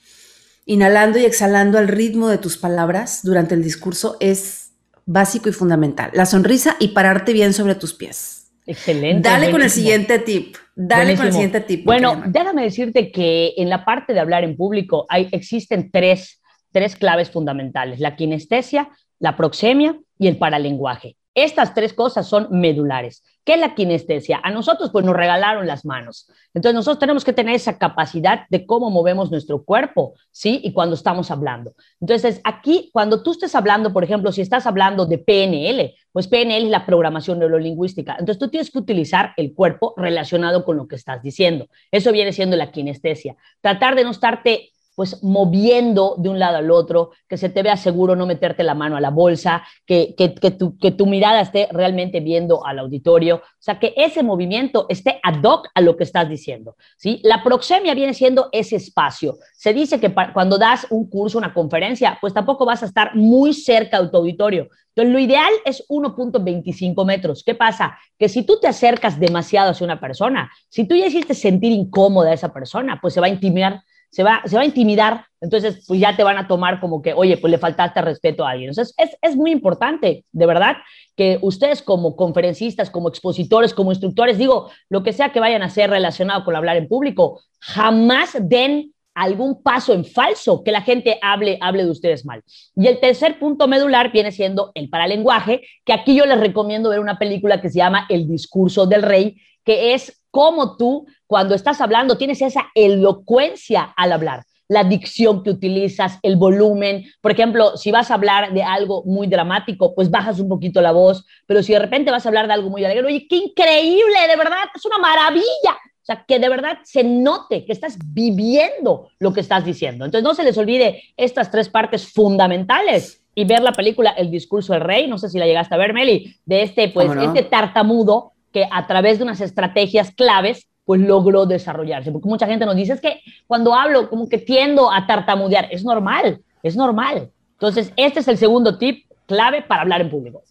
inhalando 0.65 1.19
y 1.19 1.25
exhalando 1.25 1.79
al 1.79 1.89
ritmo 1.89 2.29
de 2.29 2.39
tus 2.39 2.57
palabras 2.57 3.21
durante 3.23 3.55
el 3.55 3.63
discurso 3.63 4.17
es 4.21 4.73
básico 5.07 5.49
y 5.49 5.53
fundamental. 5.53 6.11
La 6.15 6.27
sonrisa 6.27 6.77
y 6.79 6.89
pararte 6.89 7.33
bien 7.33 7.53
sobre 7.53 7.75
tus 7.75 7.93
pies. 7.95 8.53
Excelente. 8.67 9.29
Dale 9.29 9.51
con 9.51 9.63
el 9.63 9.71
siguiente 9.71 10.19
tip. 10.21 10.57
Dale 10.75 11.17
con 11.17 11.27
el 11.27 11.33
siguiente 11.33 11.61
tip. 11.61 11.85
Bueno, 11.85 12.23
déjame 12.27 12.63
decirte 12.63 13.11
que 13.11 13.55
en 13.57 13.69
la 13.69 13.85
parte 13.85 14.15
de 14.15 14.21
hablar 14.21 14.45
en 14.45 14.57
público 14.57 15.07
hay, 15.09 15.29
existen 15.33 15.91
tres 15.91 16.43
tres 16.73 16.97
claves 16.97 17.31
fundamentales, 17.31 18.01
la 18.01 18.17
kinestesia, 18.17 18.91
la 19.21 19.37
proxemia 19.37 19.97
y 20.19 20.27
el 20.27 20.39
paralenguaje. 20.39 21.17
Estas 21.35 21.75
tres 21.75 21.93
cosas 21.93 22.27
son 22.27 22.49
medulares. 22.51 23.23
¿Qué 23.45 23.55
es 23.55 23.61
la 23.61 23.75
kinestesia? 23.75 24.41
A 24.43 24.51
nosotros 24.51 24.91
pues 24.91 25.05
nos 25.05 25.17
regalaron 25.17 25.67
las 25.67 25.85
manos. 25.85 26.31
Entonces 26.55 26.75
nosotros 26.75 27.01
tenemos 27.01 27.25
que 27.25 27.33
tener 27.33 27.55
esa 27.55 27.77
capacidad 27.77 28.47
de 28.51 28.67
cómo 28.67 28.91
movemos 28.91 29.31
nuestro 29.31 29.65
cuerpo, 29.65 30.15
¿sí? 30.31 30.61
Y 30.63 30.73
cuando 30.73 30.95
estamos 30.95 31.31
hablando. 31.31 31.75
Entonces 32.01 32.41
aquí, 32.45 32.91
cuando 32.93 33.23
tú 33.23 33.33
estés 33.33 33.55
hablando, 33.55 33.93
por 33.93 34.05
ejemplo, 34.05 34.31
si 34.31 34.43
estás 34.43 34.67
hablando 34.67 35.07
de 35.07 35.19
PNL, 35.19 35.95
pues 36.13 36.29
PNL 36.29 36.65
es 36.65 36.71
la 36.71 36.87
programación 36.87 37.39
neurolingüística. 37.39 38.13
Entonces 38.13 38.39
tú 38.39 38.49
tienes 38.49 38.71
que 38.71 38.79
utilizar 38.79 39.33
el 39.37 39.55
cuerpo 39.55 39.95
relacionado 39.97 40.65
con 40.65 40.77
lo 40.77 40.87
que 40.87 40.97
estás 40.97 41.23
diciendo. 41.23 41.67
Eso 41.91 42.13
viene 42.13 42.33
siendo 42.33 42.57
la 42.57 42.71
kinestesia. 42.71 43.37
Tratar 43.61 43.97
de 43.97 44.05
no 44.05 44.11
estarte 44.11 44.72
pues 44.95 45.23
moviendo 45.23 46.17
de 46.19 46.29
un 46.29 46.39
lado 46.39 46.59
al 46.59 46.71
otro, 46.71 47.11
que 47.29 47.37
se 47.37 47.49
te 47.49 47.63
vea 47.63 47.77
seguro 47.77 48.17
no 48.17 48.27
meterte 48.27 48.63
la 48.63 48.75
mano 48.75 48.97
a 48.97 49.01
la 49.01 49.11
bolsa, 49.11 49.63
que, 49.87 50.15
que, 50.17 50.35
que, 50.35 50.51
tu, 50.51 51.07
mirada 51.07 51.41
esté 51.41 51.69
realmente 51.73 52.21
viendo 52.21 52.65
al 52.67 52.79
auditorio, 52.79 53.37
o 53.37 53.41
sea, 53.59 53.79
que 53.79 53.95
ese 53.97 54.23
movimiento 54.23 54.87
esté 54.89 55.21
ad 55.23 55.43
hoc 55.43 55.69
a 55.75 55.81
lo 55.81 55.97
que 55.97 56.05
estás 56.05 56.29
diciendo, 56.29 56.77
¿sí? 56.97 57.21
La 57.23 57.43
proxemia 57.43 57.95
viene 57.95 58.15
siendo 58.15 58.49
ese 58.53 58.77
espacio. 58.77 59.39
Se 59.55 59.73
dice 59.73 60.01
que 60.01 60.13
cuando 60.33 60.59
das 60.59 60.87
un 60.91 61.09
curso, 61.09 61.39
una 61.39 61.55
conferencia, 61.55 62.19
pues 62.21 62.35
tampoco 62.35 62.65
vas 62.67 62.83
a 62.83 62.87
estar 62.87 63.15
muy 63.15 63.55
cerca 63.55 64.01
de 64.03 64.09
tu 64.09 64.17
auditorio. 64.17 64.69
Entonces, 64.95 65.13
lo 65.13 65.19
ideal 65.19 65.53
es 65.65 65.87
1.25 65.89 67.07
metros. 67.07 67.43
¿Qué 67.45 67.55
pasa? 67.55 67.99
Que 68.19 68.29
si 68.29 68.43
tú 68.43 68.59
te 68.61 68.69
acercas 68.69 69.19
demasiado 69.19 69.71
hacia 69.71 69.87
una 69.87 69.99
persona, 69.99 70.51
si 70.69 70.87
tú 70.87 70.95
ya 70.95 71.07
hiciste 71.07 71.33
sentir 71.35 71.73
incómoda 71.73 72.31
a 72.31 72.35
esa 72.35 72.53
persona, 72.53 72.99
pues 73.01 73.15
se 73.15 73.21
va 73.21 73.27
a 73.27 73.31
intimidar 73.31 73.83
se 74.13 74.23
va, 74.23 74.43
se 74.45 74.57
va 74.57 74.63
a 74.63 74.67
intimidar, 74.67 75.25
entonces 75.41 75.85
pues 75.89 75.99
ya 75.99 76.15
te 76.15 76.23
van 76.23 76.37
a 76.37 76.47
tomar 76.47 76.81
como 76.81 77.01
que, 77.01 77.15
oye, 77.15 77.39
pues 77.39 77.51
le 77.51 77.57
faltaste 77.57 78.03
respeto 78.03 78.45
a 78.45 78.51
alguien. 78.51 78.69
Entonces 78.69 78.95
es, 78.99 79.17
es 79.23 79.37
muy 79.37 79.51
importante, 79.51 80.27
de 80.31 80.47
verdad, 80.47 80.77
que 81.17 81.39
ustedes 81.41 81.81
como 81.81 82.15
conferencistas, 82.15 82.91
como 82.91 83.09
expositores, 83.09 83.73
como 83.73 83.91
instructores, 83.91 84.37
digo, 84.37 84.71
lo 84.91 85.03
que 85.03 85.15
sea 85.15 85.33
que 85.33 85.41
vayan 85.41 85.63
a 85.63 85.67
hacer 85.67 85.89
relacionado 85.89 86.45
con 86.45 86.55
hablar 86.55 86.77
en 86.77 86.89
público, 86.89 87.41
jamás 87.59 88.37
den 88.39 88.93
algún 89.15 89.63
paso 89.63 89.95
en 89.95 90.05
falso 90.05 90.63
que 90.63 90.73
la 90.73 90.83
gente 90.83 91.19
hable, 91.23 91.57
hable 91.63 91.85
de 91.85 91.91
ustedes 91.91 92.27
mal. 92.27 92.43
Y 92.77 92.87
el 92.89 93.01
tercer 93.01 93.39
punto 93.39 93.69
medular 93.69 94.13
viene 94.13 94.31
siendo 94.31 94.73
el 94.75 94.91
paralenguaje, 94.91 95.63
que 95.87 95.95
aquí 95.95 96.15
yo 96.15 96.27
les 96.27 96.39
recomiendo 96.39 96.91
ver 96.91 97.01
una 97.01 97.19
película 97.19 97.63
que 97.63 97.71
se 97.71 97.79
llama 97.79 98.07
El 98.11 98.29
discurso 98.29 98.87
del 98.87 99.03
rey, 99.03 99.37
que 99.65 99.95
es 99.95 100.22
cómo 100.33 100.77
tú, 100.77 101.07
cuando 101.29 101.55
estás 101.55 101.81
hablando, 101.81 102.19
tienes 102.19 102.43
esa 102.43 102.71
elocuencia 102.75 103.95
al 103.97 104.11
hablar 104.11 104.45
la 104.73 104.85
dicción 104.85 105.43
que 105.43 105.51
utilizas, 105.51 106.19
el 106.23 106.37
volumen. 106.37 107.05
Por 107.21 107.31
ejemplo, 107.31 107.77
si 107.77 107.91
vas 107.91 108.11
a 108.11 108.15
hablar 108.15 108.55
de 108.55 108.63
algo 108.63 109.03
muy 109.05 109.27
dramático, 109.27 109.95
pues 109.95 110.11
bajas 110.11 110.41
un 110.41 110.49
poquito 110.49 110.81
la 110.81 110.93
voz, 110.93 111.27
pero 111.47 111.63
si 111.63 111.75
de 111.75 111.79
repente 111.79 112.11
vas 112.11 112.25
a 112.25 112.31
hablar 112.31 112.47
de 112.47 112.55
algo 112.55 112.71
muy 112.71 112.83
alegre, 112.83 113.07
oye, 113.07 113.27
qué 113.29 113.37
increíble, 113.37 114.19
de 114.29 114.37
verdad, 114.37 114.65
es 114.75 114.85
una 114.87 114.99
maravilla. 114.99 115.77
O 116.03 116.05
sea, 116.05 116.25
que 116.27 116.39
de 116.41 116.49
verdad 116.49 116.79
se 116.83 117.05
note 117.05 117.65
que 117.65 117.73
estás 117.73 117.97
viviendo 118.05 119.09
lo 119.19 119.33
que 119.33 119.41
estás 119.41 119.65
diciendo. 119.65 120.05
Entonces, 120.05 120.25
no 120.25 120.35
se 120.35 120.43
les 120.43 120.57
olvide 120.57 121.03
estas 121.17 121.51
tres 121.51 121.69
partes 121.69 122.11
fundamentales 122.11 123.23
y 123.35 123.45
ver 123.45 123.63
la 123.63 123.73
película 123.73 124.11
El 124.11 124.31
discurso 124.31 124.73
del 124.73 124.83
rey, 124.83 125.07
no 125.07 125.19
sé 125.19 125.29
si 125.29 125.39
la 125.39 125.47
llegaste 125.47 125.75
a 125.75 125.79
ver, 125.79 125.93
Meli, 125.93 126.35
de 126.45 126.63
este, 126.63 126.89
pues, 126.89 127.11
este 127.23 127.43
tartamudo 127.43 128.33
que 128.53 128.67
a 128.71 128.87
través 128.87 129.19
de 129.19 129.25
unas 129.25 129.41
estrategias 129.41 130.11
claves, 130.13 130.69
pues 130.85 131.01
logró 131.01 131.47
desarrollarse. 131.47 132.13
Porque 132.13 132.29
mucha 132.29 132.47
gente 132.47 132.67
nos 132.67 132.77
dice, 132.77 132.95
es 132.95 133.01
que 133.01 133.21
cuando 133.47 133.75
hablo 133.75 134.09
como 134.09 134.29
que 134.29 134.39
tiendo 134.39 134.91
a 134.93 135.07
tartamudear, 135.07 135.69
es 135.71 135.85
normal, 135.85 136.41
es 136.63 136.77
normal. 136.77 137.31
Entonces, 137.53 137.93
este 137.97 138.21
es 138.21 138.29
el 138.29 138.39
segundo 138.39 138.79
tip 138.79 139.07
clave 139.27 139.63
para 139.63 139.83
hablar 139.83 140.01
en 140.01 140.11
público. 140.11 140.43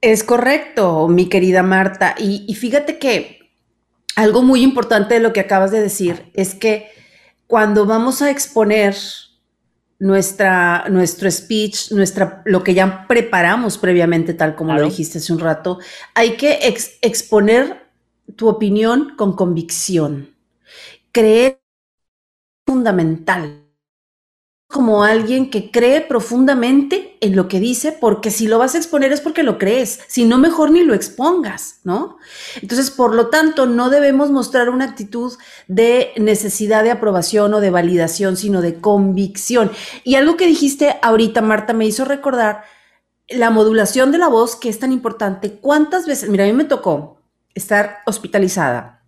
Es 0.00 0.22
correcto, 0.22 1.08
mi 1.08 1.28
querida 1.28 1.62
Marta. 1.62 2.14
Y, 2.18 2.44
y 2.46 2.54
fíjate 2.54 2.98
que 2.98 3.38
algo 4.14 4.42
muy 4.42 4.62
importante 4.62 5.14
de 5.14 5.20
lo 5.20 5.32
que 5.32 5.40
acabas 5.40 5.70
de 5.70 5.80
decir 5.80 6.30
es 6.34 6.54
que 6.54 6.88
cuando 7.46 7.86
vamos 7.86 8.22
a 8.22 8.30
exponer 8.30 8.94
nuestra, 9.98 10.86
nuestro 10.88 11.30
speech, 11.30 11.92
nuestra, 11.92 12.42
lo 12.44 12.62
que 12.62 12.74
ya 12.74 13.06
preparamos 13.06 13.78
previamente, 13.78 14.34
tal 14.34 14.54
como 14.54 14.74
lo 14.74 14.82
dijiste 14.82 15.18
hace 15.18 15.32
un 15.32 15.40
rato, 15.40 15.78
hay 16.14 16.36
que 16.36 16.58
exponer 17.02 17.88
tu 18.36 18.48
opinión 18.48 19.14
con 19.16 19.34
convicción. 19.34 20.34
Creer 21.12 21.60
fundamental 22.66 23.67
como 24.68 25.02
alguien 25.02 25.48
que 25.48 25.70
cree 25.70 26.02
profundamente 26.02 27.16
en 27.22 27.34
lo 27.34 27.48
que 27.48 27.58
dice, 27.58 27.90
porque 27.90 28.30
si 28.30 28.46
lo 28.46 28.58
vas 28.58 28.74
a 28.74 28.78
exponer 28.78 29.12
es 29.12 29.22
porque 29.22 29.42
lo 29.42 29.56
crees, 29.56 30.00
si 30.08 30.26
no, 30.26 30.36
mejor 30.36 30.70
ni 30.70 30.84
lo 30.84 30.92
expongas, 30.92 31.80
¿no? 31.84 32.18
Entonces, 32.60 32.90
por 32.90 33.14
lo 33.14 33.28
tanto, 33.28 33.64
no 33.64 33.88
debemos 33.88 34.30
mostrar 34.30 34.68
una 34.68 34.84
actitud 34.84 35.32
de 35.68 36.12
necesidad 36.16 36.84
de 36.84 36.90
aprobación 36.90 37.54
o 37.54 37.60
de 37.60 37.70
validación, 37.70 38.36
sino 38.36 38.60
de 38.60 38.78
convicción. 38.78 39.70
Y 40.04 40.16
algo 40.16 40.36
que 40.36 40.46
dijiste 40.46 40.96
ahorita, 41.00 41.40
Marta, 41.40 41.72
me 41.72 41.86
hizo 41.86 42.04
recordar 42.04 42.62
la 43.30 43.48
modulación 43.48 44.12
de 44.12 44.18
la 44.18 44.28
voz, 44.28 44.54
que 44.54 44.68
es 44.68 44.78
tan 44.78 44.92
importante. 44.92 45.52
¿Cuántas 45.52 46.06
veces? 46.06 46.28
Mira, 46.28 46.44
a 46.44 46.46
mí 46.46 46.52
me 46.52 46.64
tocó 46.64 47.22
estar 47.54 48.00
hospitalizada 48.04 49.02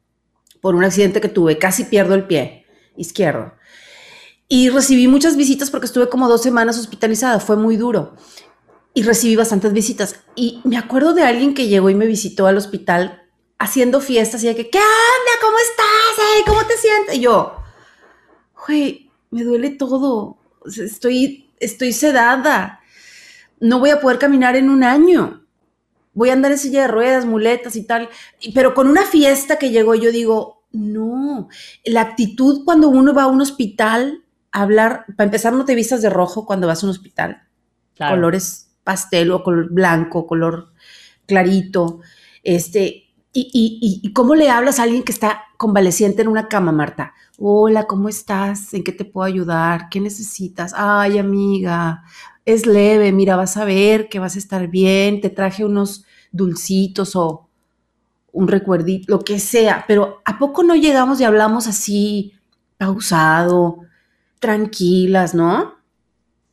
por 0.63 0.75
un 0.75 0.85
accidente 0.85 1.21
que 1.21 1.29
tuve, 1.29 1.59
casi 1.59 1.85
pierdo 1.85 2.15
el 2.15 2.27
pie 2.27 2.65
izquierdo 2.97 3.60
y 4.53 4.69
recibí 4.69 5.07
muchas 5.07 5.37
visitas 5.37 5.71
porque 5.71 5.87
estuve 5.87 6.09
como 6.09 6.29
dos 6.29 6.43
semanas 6.43 6.77
hospitalizada, 6.77 7.39
fue 7.39 7.55
muy 7.55 7.77
duro. 7.77 8.17
Y 8.93 9.05
recibí 9.05 9.37
bastantes 9.37 9.73
visitas. 9.73 10.17
Y 10.35 10.61
me 10.65 10.77
acuerdo 10.77 11.15
de 11.15 11.23
alguien 11.23 11.55
que 11.55 11.69
llegó 11.69 11.89
y 11.89 11.95
me 11.95 12.07
visitó 12.07 12.49
al 12.49 12.57
hospital 12.57 13.23
haciendo 13.61 14.01
fiestas 14.01 14.43
y 14.43 14.49
de 14.49 14.57
que, 14.57 14.69
¿qué 14.69 14.79
onda? 14.79 15.33
¿Cómo 15.41 15.57
estás? 15.59 16.47
¿Cómo 16.49 16.67
te 16.67 16.77
sientes? 16.77 17.15
Y 17.15 17.21
yo, 17.21 17.63
güey, 18.67 19.13
me 19.31 19.45
duele 19.45 19.71
todo. 19.71 20.39
Estoy, 20.67 21.49
estoy 21.61 21.93
sedada. 21.93 22.81
No 23.61 23.79
voy 23.79 23.91
a 23.91 24.01
poder 24.01 24.19
caminar 24.19 24.57
en 24.57 24.69
un 24.69 24.83
año. 24.83 25.47
Voy 26.13 26.31
a 26.31 26.33
andar 26.33 26.51
en 26.51 26.59
silla 26.59 26.83
de 26.83 26.89
ruedas, 26.89 27.25
muletas 27.25 27.77
y 27.77 27.85
tal. 27.85 28.09
Pero 28.53 28.75
con 28.75 28.89
una 28.89 29.05
fiesta 29.05 29.61
que 29.61 29.71
llegó, 29.71 29.95
yo 29.95 30.11
digo, 30.11 30.65
no. 30.73 31.49
La 31.85 32.01
actitud 32.01 32.65
cuando 32.65 32.89
uno 32.89 33.15
va 33.15 33.23
a 33.23 33.29
un 33.29 33.41
hospital 33.41 34.25
hablar, 34.53 35.05
para 35.17 35.27
empezar, 35.27 35.53
no 35.53 35.65
te 35.65 35.75
vistas 35.75 36.03
de 36.03 36.11
rojo 36.11 36.47
cuando 36.47 36.67
vas 36.67 36.83
a 36.83 36.87
un 36.87 36.91
hospital. 36.91 37.43
Colores 37.97 38.71
pastel 38.83 39.31
o 39.31 39.43
color 39.43 39.71
blanco, 39.71 40.27
color 40.27 40.73
clarito. 41.27 42.01
Este, 42.43 43.11
y, 43.33 44.01
y, 44.03 44.13
cómo 44.13 44.35
le 44.35 44.51
hablas 44.51 44.81
a 44.81 44.85
alguien 44.85 45.03
que 45.03 45.13
está 45.13 45.45
convaleciente 45.57 46.23
en 46.23 46.29
una 46.29 46.49
cama, 46.49 46.73
Marta? 46.73 47.15
Hola, 47.39 47.87
¿cómo 47.87 48.09
estás? 48.09 48.75
¿En 48.75 48.83
qué 48.83 48.93
te 48.93 49.05
puedo 49.05 49.25
ayudar? 49.25 49.89
¿Qué 49.91 50.01
necesitas? 50.01 50.73
Ay, 50.75 51.19
amiga, 51.19 52.03
es 52.45 52.67
leve, 52.67 53.13
mira, 53.13 53.37
vas 53.37 53.57
a 53.57 53.65
ver 53.65 54.09
que 54.09 54.19
vas 54.19 54.35
a 54.35 54.39
estar 54.39 54.67
bien, 54.67 55.21
te 55.21 55.31
traje 55.31 55.65
unos 55.65 56.05
dulcitos 56.33 57.15
o 57.15 57.49
un 58.33 58.49
recuerdito, 58.49 59.07
lo 59.09 59.21
que 59.21 59.39
sea, 59.39 59.85
pero 59.87 60.23
¿a 60.25 60.39
poco 60.39 60.63
no 60.63 60.77
llegamos 60.77 61.21
y 61.21 61.25
hablamos 61.25 61.67
así 61.67 62.35
pausado, 62.79 63.81
tranquilas, 64.41 65.35
¿no? 65.35 65.75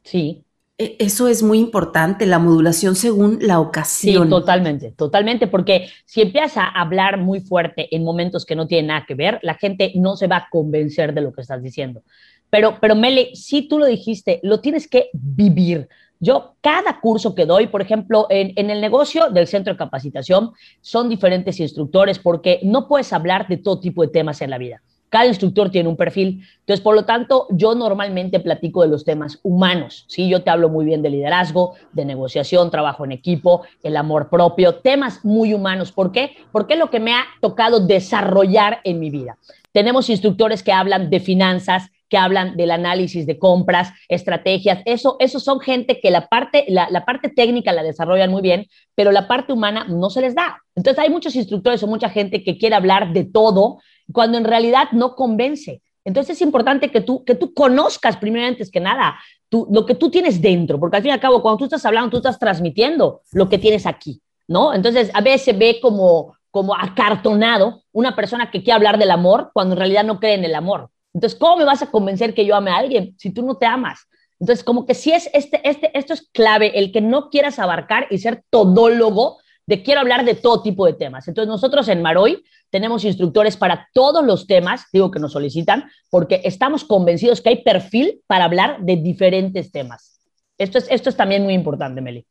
Sí. 0.03 0.43
E, 0.77 0.95
eso 0.99 1.27
es 1.27 1.41
muy 1.41 1.57
importante, 1.57 2.25
la 2.27 2.37
modulación 2.37 2.95
según 2.95 3.39
la 3.41 3.59
ocasión. 3.59 4.25
Sí, 4.25 4.29
totalmente, 4.29 4.91
totalmente, 4.91 5.47
porque 5.47 5.89
si 6.05 6.21
empiezas 6.21 6.57
a 6.57 6.67
hablar 6.67 7.17
muy 7.17 7.39
fuerte 7.39 7.93
en 7.95 8.03
momentos 8.03 8.45
que 8.45 8.55
no 8.55 8.67
tienen 8.67 8.87
nada 8.87 9.05
que 9.07 9.15
ver, 9.15 9.39
la 9.41 9.55
gente 9.55 9.91
no 9.95 10.15
se 10.15 10.27
va 10.27 10.37
a 10.37 10.47
convencer 10.51 11.13
de 11.13 11.21
lo 11.21 11.33
que 11.33 11.41
estás 11.41 11.63
diciendo. 11.63 12.03
Pero, 12.49 12.77
pero 12.79 12.95
Mele, 12.95 13.31
si 13.33 13.67
tú 13.67 13.79
lo 13.79 13.85
dijiste, 13.85 14.39
lo 14.43 14.59
tienes 14.59 14.87
que 14.87 15.09
vivir. 15.13 15.89
Yo, 16.19 16.55
cada 16.61 16.99
curso 16.99 17.35
que 17.35 17.45
doy, 17.45 17.67
por 17.67 17.81
ejemplo, 17.81 18.27
en, 18.29 18.53
en, 18.55 18.69
el 18.69 18.81
negocio 18.81 19.29
del 19.29 19.47
centro 19.47 19.73
de 19.73 19.77
capacitación, 19.77 20.51
son 20.81 21.09
diferentes 21.09 21.59
instructores 21.59 22.19
porque 22.19 22.59
no 22.63 22.87
puedes 22.87 23.11
hablar 23.13 23.47
de 23.47 23.57
todo 23.57 23.79
tipo 23.79 24.01
de 24.01 24.07
temas 24.07 24.41
en 24.41 24.49
la 24.49 24.57
vida. 24.57 24.81
Cada 25.09 25.25
instructor 25.25 25.69
tiene 25.69 25.87
un 25.87 25.95
perfil. 25.95 26.43
Entonces, 26.59 26.83
por 26.83 26.95
lo 26.95 27.05
tanto, 27.05 27.47
yo 27.49 27.75
normalmente 27.75 28.39
platico 28.39 28.81
de 28.81 28.89
los 28.89 29.05
temas 29.05 29.39
humanos. 29.41 30.05
¿sí? 30.07 30.27
Yo 30.27 30.43
te 30.43 30.49
hablo 30.49 30.69
muy 30.69 30.85
bien 30.85 31.01
de 31.01 31.09
liderazgo, 31.09 31.75
de 31.93 32.03
negociación, 32.03 32.71
trabajo 32.71 33.05
en 33.05 33.13
equipo, 33.13 33.61
el 33.83 33.95
amor 33.95 34.29
propio, 34.29 34.75
temas 34.75 35.23
muy 35.23 35.53
humanos. 35.53 35.91
¿Por 35.91 36.11
qué? 36.11 36.35
Porque 36.51 36.73
es 36.73 36.79
lo 36.79 36.89
que 36.89 36.99
me 36.99 37.13
ha 37.13 37.23
tocado 37.41 37.79
desarrollar 37.79 38.81
en 38.83 38.99
mi 38.99 39.09
vida. 39.09 39.37
Tenemos 39.71 40.09
instructores 40.09 40.61
que 40.61 40.73
hablan 40.73 41.09
de 41.09 41.19
finanzas, 41.19 41.89
que 42.09 42.17
hablan 42.17 42.55
del 42.57 42.71
análisis 42.71 43.25
de 43.25 43.37
compras, 43.37 43.91
estrategias. 44.09 44.81
Eso, 44.85 45.17
eso 45.19 45.39
son 45.39 45.59
gente 45.59 45.99
que 46.01 46.11
la 46.11 46.27
parte, 46.27 46.65
la, 46.67 46.89
la, 46.89 47.05
parte 47.05 47.29
técnica 47.29 47.73
la 47.73 47.83
desarrollan 47.83 48.31
muy 48.31 48.41
bien, 48.41 48.67
pero 48.95 49.11
la 49.11 49.27
parte 49.27 49.53
humana 49.53 49.85
no 49.87 50.09
se 50.09 50.21
les 50.21 50.35
da. 50.35 50.61
Entonces 50.75 51.01
hay 51.03 51.09
muchos 51.09 51.35
instructores 51.35 51.83
o 51.83 51.87
mucha 51.87 52.09
gente 52.09 52.43
que 52.43 52.57
quiere 52.57 52.75
hablar 52.75 53.13
de 53.13 53.25
todo 53.25 53.79
cuando 54.11 54.37
en 54.37 54.43
realidad 54.43 54.89
no 54.91 55.15
convence. 55.15 55.81
Entonces 56.05 56.37
es 56.37 56.41
importante 56.41 56.89
que 56.89 57.01
tú, 57.01 57.23
que 57.25 57.35
tú 57.35 57.53
conozcas 57.53 58.17
primero 58.17 58.47
antes 58.47 58.71
que 58.71 58.79
nada 58.79 59.17
tú, 59.49 59.67
lo 59.71 59.85
que 59.85 59.95
tú 59.95 60.09
tienes 60.09 60.41
dentro, 60.41 60.79
porque 60.79 60.97
al 60.97 61.03
fin 61.03 61.09
y 61.09 61.13
al 61.13 61.19
cabo, 61.19 61.41
cuando 61.41 61.57
tú 61.59 61.65
estás 61.65 61.85
hablando, 61.85 62.09
tú 62.09 62.17
estás 62.17 62.39
transmitiendo 62.39 63.21
lo 63.31 63.49
que 63.49 63.57
tienes 63.57 63.85
aquí, 63.85 64.21
¿no? 64.47 64.73
Entonces 64.73 65.11
a 65.13 65.21
veces 65.21 65.43
se 65.43 65.53
ve 65.53 65.79
como, 65.81 66.35
como 66.51 66.75
acartonado 66.75 67.83
una 67.91 68.15
persona 68.15 68.51
que 68.51 68.63
quiere 68.63 68.73
hablar 68.73 68.97
del 68.97 69.11
amor 69.11 69.51
cuando 69.53 69.73
en 69.73 69.79
realidad 69.79 70.03
no 70.03 70.19
cree 70.19 70.35
en 70.35 70.45
el 70.45 70.55
amor. 70.55 70.89
Entonces, 71.13 71.37
¿cómo 71.39 71.57
me 71.57 71.65
vas 71.65 71.81
a 71.81 71.89
convencer 71.89 72.33
que 72.33 72.45
yo 72.45 72.55
ame 72.55 72.71
a 72.71 72.77
alguien 72.77 73.15
si 73.17 73.31
tú 73.31 73.43
no 73.43 73.57
te 73.57 73.65
amas? 73.65 74.07
Entonces, 74.39 74.63
como 74.63 74.85
que 74.85 74.93
si 74.93 75.11
es 75.11 75.29
este, 75.33 75.67
este, 75.67 75.97
esto 75.97 76.13
es 76.13 76.29
clave, 76.31 76.77
el 76.77 76.91
que 76.91 77.01
no 77.01 77.29
quieras 77.29 77.57
abarcar 77.57 78.07
y 78.11 78.19
ser 78.19 78.43
todólogo 78.49 79.39
de 79.67 79.83
quiero 79.83 79.99
hablar 79.99 80.25
de 80.25 80.33
todo 80.33 80.63
tipo 80.63 80.85
de 80.85 80.93
temas. 80.93 81.27
Entonces, 81.27 81.47
nosotros 81.47 81.87
en 81.89 82.01
Maroy 82.01 82.43
tenemos 82.69 83.03
instructores 83.05 83.57
para 83.57 83.87
todos 83.93 84.25
los 84.25 84.47
temas, 84.47 84.85
digo 84.91 85.11
que 85.11 85.19
nos 85.19 85.33
solicitan, 85.33 85.85
porque 86.09 86.41
estamos 86.43 86.83
convencidos 86.83 87.41
que 87.41 87.49
hay 87.49 87.63
perfil 87.63 88.21
para 88.27 88.45
hablar 88.45 88.79
de 88.81 88.95
diferentes 88.95 89.71
temas. 89.71 90.19
Esto 90.57 90.79
es, 90.79 90.87
esto 90.89 91.09
es 91.09 91.15
también 91.15 91.43
muy 91.43 91.53
importante, 91.53 92.01
Meli. 92.01 92.25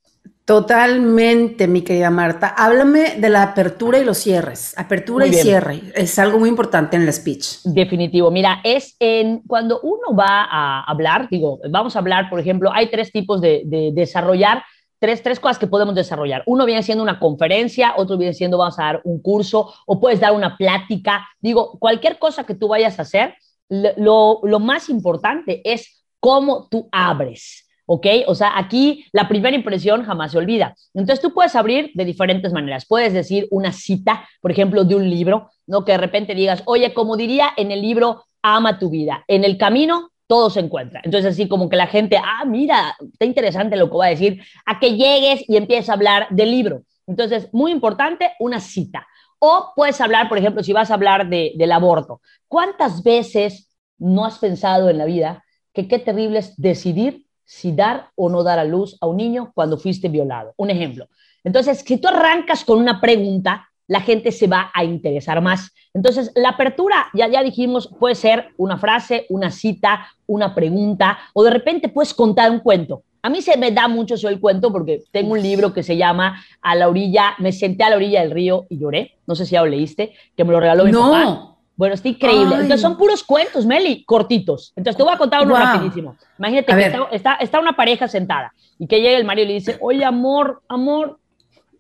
Totalmente, 0.45 1.67
mi 1.67 1.83
querida 1.83 2.09
Marta. 2.11 2.55
Háblame 2.57 3.17
de 3.17 3.29
la 3.29 3.43
apertura 3.43 3.99
y 3.99 4.05
los 4.05 4.19
cierres. 4.19 4.79
Apertura 4.79 5.27
y 5.27 5.33
cierre 5.33 5.83
es 5.95 6.19
algo 6.19 6.39
muy 6.39 6.49
importante 6.49 6.97
en 6.97 7.03
el 7.03 7.13
speech. 7.13 7.63
Definitivo. 7.65 8.31
Mira, 8.31 8.61
es 8.63 8.97
en 9.01 9.41
cuando 9.41 9.81
uno 9.81 10.17
va 10.17 10.47
a 10.49 10.85
hablar, 10.85 11.29
digo, 11.31 11.59
vamos 11.69 11.97
a 11.97 11.99
hablar, 11.99 12.31
por 12.31 12.39
ejemplo, 12.39 12.71
hay 12.73 12.89
tres 12.91 13.11
tipos 13.11 13.41
de, 13.41 13.63
de 13.67 13.91
desarrollar 13.93 14.63
tres, 14.99 15.23
tres 15.23 15.41
cosas 15.41 15.59
que 15.59 15.67
podemos 15.67 15.95
desarrollar. 15.95 16.43
Uno 16.47 16.65
viene 16.65 16.83
siendo 16.83 17.03
una 17.03 17.19
conferencia, 17.19 17.95
otro 17.97 18.17
viene 18.17 18.35
siendo 18.35 18.59
vamos 18.59 18.79
a 18.79 18.85
dar 18.85 19.01
un 19.05 19.21
curso 19.21 19.73
o 19.87 20.01
puedes 20.01 20.21
dar 20.21 20.33
una 20.33 20.57
plática. 20.57 21.29
Digo, 21.41 21.79
cualquier 21.79 22.19
cosa 22.19 22.45
que 22.45 22.55
tú 22.55 22.69
vayas 22.69 22.99
a 22.99 23.03
hacer, 23.03 23.35
lo, 23.69 24.41
lo 24.43 24.61
más 24.61 24.89
importante 24.89 25.61
es 25.65 26.05
cómo 26.21 26.69
tú 26.69 26.89
abres. 26.93 27.67
¿ok? 27.87 28.07
O 28.27 28.35
sea, 28.35 28.59
aquí 28.59 29.07
la 29.13 29.29
primera 29.29 29.57
impresión 29.57 30.05
jamás 30.05 30.33
se 30.33 30.39
olvida. 30.39 30.75
Entonces 30.93 31.23
tú 31.23 31.33
puedes 31.33 31.55
abrir 31.55 31.91
de 31.95 32.05
diferentes 32.05 32.53
maneras. 32.53 32.85
Puedes 32.87 33.13
decir 33.13 33.47
una 33.51 33.73
cita, 33.73 34.29
por 34.41 34.51
ejemplo, 34.51 34.85
de 34.85 34.97
un 34.97 35.09
libro, 35.09 35.51
¿no? 35.67 35.85
Que 35.85 35.93
de 35.93 35.99
repente 35.99 36.35
digas, 36.35 36.63
oye, 36.67 36.93
como 36.93 37.17
diría 37.17 37.51
en 37.57 37.71
el 37.71 37.81
libro, 37.81 38.25
ama 38.43 38.79
tu 38.79 38.91
vida. 38.91 39.25
En 39.29 39.45
el 39.45 39.57
camino 39.57 40.11
todo 40.27 40.51
se 40.51 40.61
encuentra. 40.61 41.01
Entonces, 41.05 41.33
así 41.33 41.49
como 41.49 41.69
que 41.69 41.77
la 41.77 41.87
gente, 41.87 42.17
ah, 42.17 42.45
mira, 42.45 42.97
está 43.13 43.25
interesante 43.25 43.77
lo 43.77 43.91
que 43.91 43.97
va 43.97 44.07
a 44.07 44.11
decir, 44.11 44.43
a 44.65 44.79
que 44.79 44.97
llegues 44.97 45.45
y 45.49 45.57
empieces 45.57 45.89
a 45.89 45.95
hablar 45.95 46.27
del 46.31 46.51
libro. 46.51 46.83
Entonces, 47.07 47.49
muy 47.53 47.71
importante, 47.71 48.33
una 48.41 48.61
cita. 48.61 49.07
O 49.39 49.73
puedes 49.77 50.01
hablar, 50.01 50.29
por 50.29 50.39
ejemplo, 50.39 50.63
si 50.63 50.73
vas 50.73 50.91
a 50.91 50.95
hablar 50.95 51.29
de, 51.29 51.53
del 51.57 51.73
aborto. 51.73 52.21
¿Cuántas 52.49 53.03
veces 53.03 53.69
no 53.99 54.25
has 54.25 54.39
pensado 54.39 54.91
en 54.91 54.99
la 54.99 55.05
vida 55.05 55.45
que 55.73 55.89
qué 55.89 55.99
terrible 55.99 56.39
es 56.39 56.57
decidir 56.57 57.27
si 57.45 57.71
dar 57.73 58.11
o 58.17 58.29
no 58.29 58.43
dar 58.43 58.59
a 58.59 58.65
luz 58.65 58.97
a 59.01 59.07
un 59.07 59.19
niño 59.19 59.53
cuando 59.55 59.79
fuiste 59.79 60.09
violado? 60.09 60.55
Un 60.57 60.71
ejemplo. 60.71 61.09
Entonces, 61.45 61.85
si 61.87 61.99
tú 61.99 62.09
arrancas 62.09 62.65
con 62.65 62.79
una 62.79 63.01
pregunta, 63.01 63.69
la 63.89 64.01
gente 64.01 64.33
se 64.33 64.47
va 64.47 64.71
a 64.75 64.85
interesar 64.85 65.41
más. 65.41 65.73
Entonces, 65.95 66.33
la 66.35 66.51
apertura, 66.51 67.07
ya, 67.15 67.29
ya 67.29 67.43
dijimos, 67.43 67.89
puede 67.99 68.15
ser 68.15 68.49
una 68.57 68.79
frase, 68.79 69.27
una 69.29 69.51
cita, 69.51 70.09
una 70.27 70.55
pregunta, 70.55 71.19
o 71.33 71.45
de 71.45 71.51
repente 71.51 71.89
puedes 71.89 72.13
contar 72.13 72.51
un 72.51 72.61
cuento. 72.61 73.03
A 73.23 73.29
mí 73.31 73.43
se 73.43 73.57
me 73.57 73.73
da 73.73 73.89
mucho 73.89 74.15
eso 74.15 74.29
el 74.29 74.39
cuento 74.39 74.71
porque 74.71 75.03
tengo 75.11 75.33
un 75.33 75.43
libro 75.43 75.73
que 75.73 75.83
se 75.83 75.97
llama 75.97 76.45
A 76.63 76.77
la 76.77 76.89
orilla, 76.89 77.35
me 77.39 77.51
senté 77.51 77.83
a 77.83 77.91
la 77.91 77.97
orilla 77.97 78.21
del 78.21 78.31
río 78.31 78.67
y 78.69 78.79
lloré. 78.79 79.17
No 79.27 79.35
sé 79.35 79.47
si 79.47 79.53
ya 79.53 79.63
lo 79.63 79.67
leíste, 79.67 80.13
que 80.37 80.45
me 80.45 80.53
lo 80.53 80.61
regaló 80.61 80.85
mi 80.85 80.93
no. 80.93 81.11
papá. 81.11 81.57
Bueno, 81.77 81.95
está 81.95 82.09
increíble. 82.09 82.55
Entonces 82.55 82.81
son 82.81 82.97
puros 82.97 83.25
cuentos, 83.25 83.67
Meli, 83.67 84.05
cortitos. 84.05 84.73
Entonces 84.77 84.97
te 84.97 85.03
voy 85.03 85.13
a 85.13 85.19
contar 85.19 85.43
uno 85.43 85.57
rapidísimo. 85.57 86.17
Imagínate 86.39 86.73
que 86.73 86.87
está, 86.87 87.09
está, 87.11 87.35
está, 87.35 87.61
una 87.61 87.75
pareja 87.75 88.07
sentada 88.09 88.55
y 88.79 88.87
que 88.87 89.01
llega 89.01 89.19
el 89.19 89.25
marido 89.25 89.45
y 89.45 89.49
le 89.49 89.55
dice, 89.55 89.77
oye, 89.81 90.05
amor, 90.05 90.63
amor, 90.69 91.19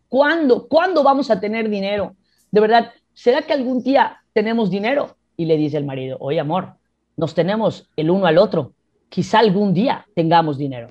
¿Cuándo? 0.08 0.68
¿Cuándo 0.68 1.02
vamos 1.02 1.30
a 1.30 1.40
tener 1.40 1.68
dinero? 1.68 2.16
De 2.50 2.60
verdad, 2.60 2.92
¿será 3.14 3.42
que 3.42 3.52
algún 3.52 3.82
día 3.82 4.22
tenemos 4.32 4.70
dinero? 4.70 5.16
Y 5.36 5.46
le 5.46 5.56
dice 5.56 5.76
el 5.76 5.84
marido, 5.84 6.16
oye 6.20 6.40
amor, 6.40 6.74
nos 7.16 7.34
tenemos 7.34 7.88
el 7.96 8.10
uno 8.10 8.26
al 8.26 8.38
otro. 8.38 8.72
Quizá 9.08 9.38
algún 9.38 9.74
día 9.74 10.06
tengamos 10.14 10.58
dinero. 10.58 10.88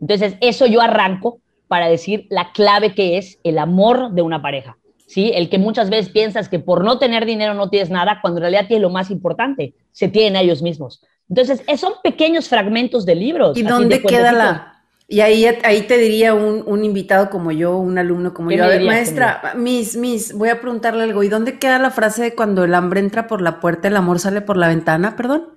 Entonces, 0.00 0.36
eso 0.40 0.66
yo 0.66 0.80
arranco 0.80 1.38
para 1.68 1.88
decir 1.88 2.26
la 2.30 2.52
clave 2.52 2.94
que 2.94 3.16
es 3.18 3.38
el 3.42 3.58
amor 3.58 4.12
de 4.12 4.22
una 4.22 4.42
pareja. 4.42 4.76
¿sí? 5.06 5.32
El 5.34 5.48
que 5.48 5.58
muchas 5.58 5.90
veces 5.90 6.10
piensas 6.10 6.48
que 6.48 6.58
por 6.58 6.84
no 6.84 6.98
tener 6.98 7.24
dinero 7.26 7.54
no 7.54 7.70
tienes 7.70 7.90
nada, 7.90 8.18
cuando 8.20 8.38
en 8.38 8.42
realidad 8.42 8.66
tienes 8.66 8.82
lo 8.82 8.90
más 8.90 9.10
importante, 9.10 9.74
se 9.92 10.08
tienen 10.08 10.36
a 10.36 10.40
ellos 10.40 10.62
mismos. 10.62 11.02
Entonces, 11.28 11.62
son 11.80 11.94
pequeños 12.02 12.48
fragmentos 12.48 13.06
de 13.06 13.14
libros. 13.14 13.56
¿Y 13.56 13.62
dónde 13.62 14.02
queda 14.02 14.32
la, 14.32 14.73
y 15.06 15.20
ahí, 15.20 15.44
ahí 15.64 15.82
te 15.82 15.98
diría 15.98 16.34
un, 16.34 16.84
invitado 16.84 17.28
como 17.28 17.52
yo, 17.52 17.76
un 17.76 17.98
alumno 17.98 18.32
como 18.32 18.50
yo, 18.50 18.64
a 18.64 18.68
ver, 18.68 18.82
maestra, 18.82 19.52
mis, 19.56 19.96
mis, 19.96 20.32
voy 20.32 20.48
a 20.48 20.60
preguntarle 20.60 21.02
algo, 21.02 21.22
¿y 21.22 21.28
dónde 21.28 21.58
queda 21.58 21.78
la 21.78 21.90
frase 21.90 22.22
de 22.22 22.34
cuando 22.34 22.64
el 22.64 22.74
hambre 22.74 23.00
entra 23.00 23.26
por 23.26 23.42
la 23.42 23.60
puerta, 23.60 23.88
el 23.88 23.96
amor 23.96 24.18
sale 24.18 24.40
por 24.40 24.56
la 24.56 24.68
ventana, 24.68 25.14
perdón? 25.14 25.50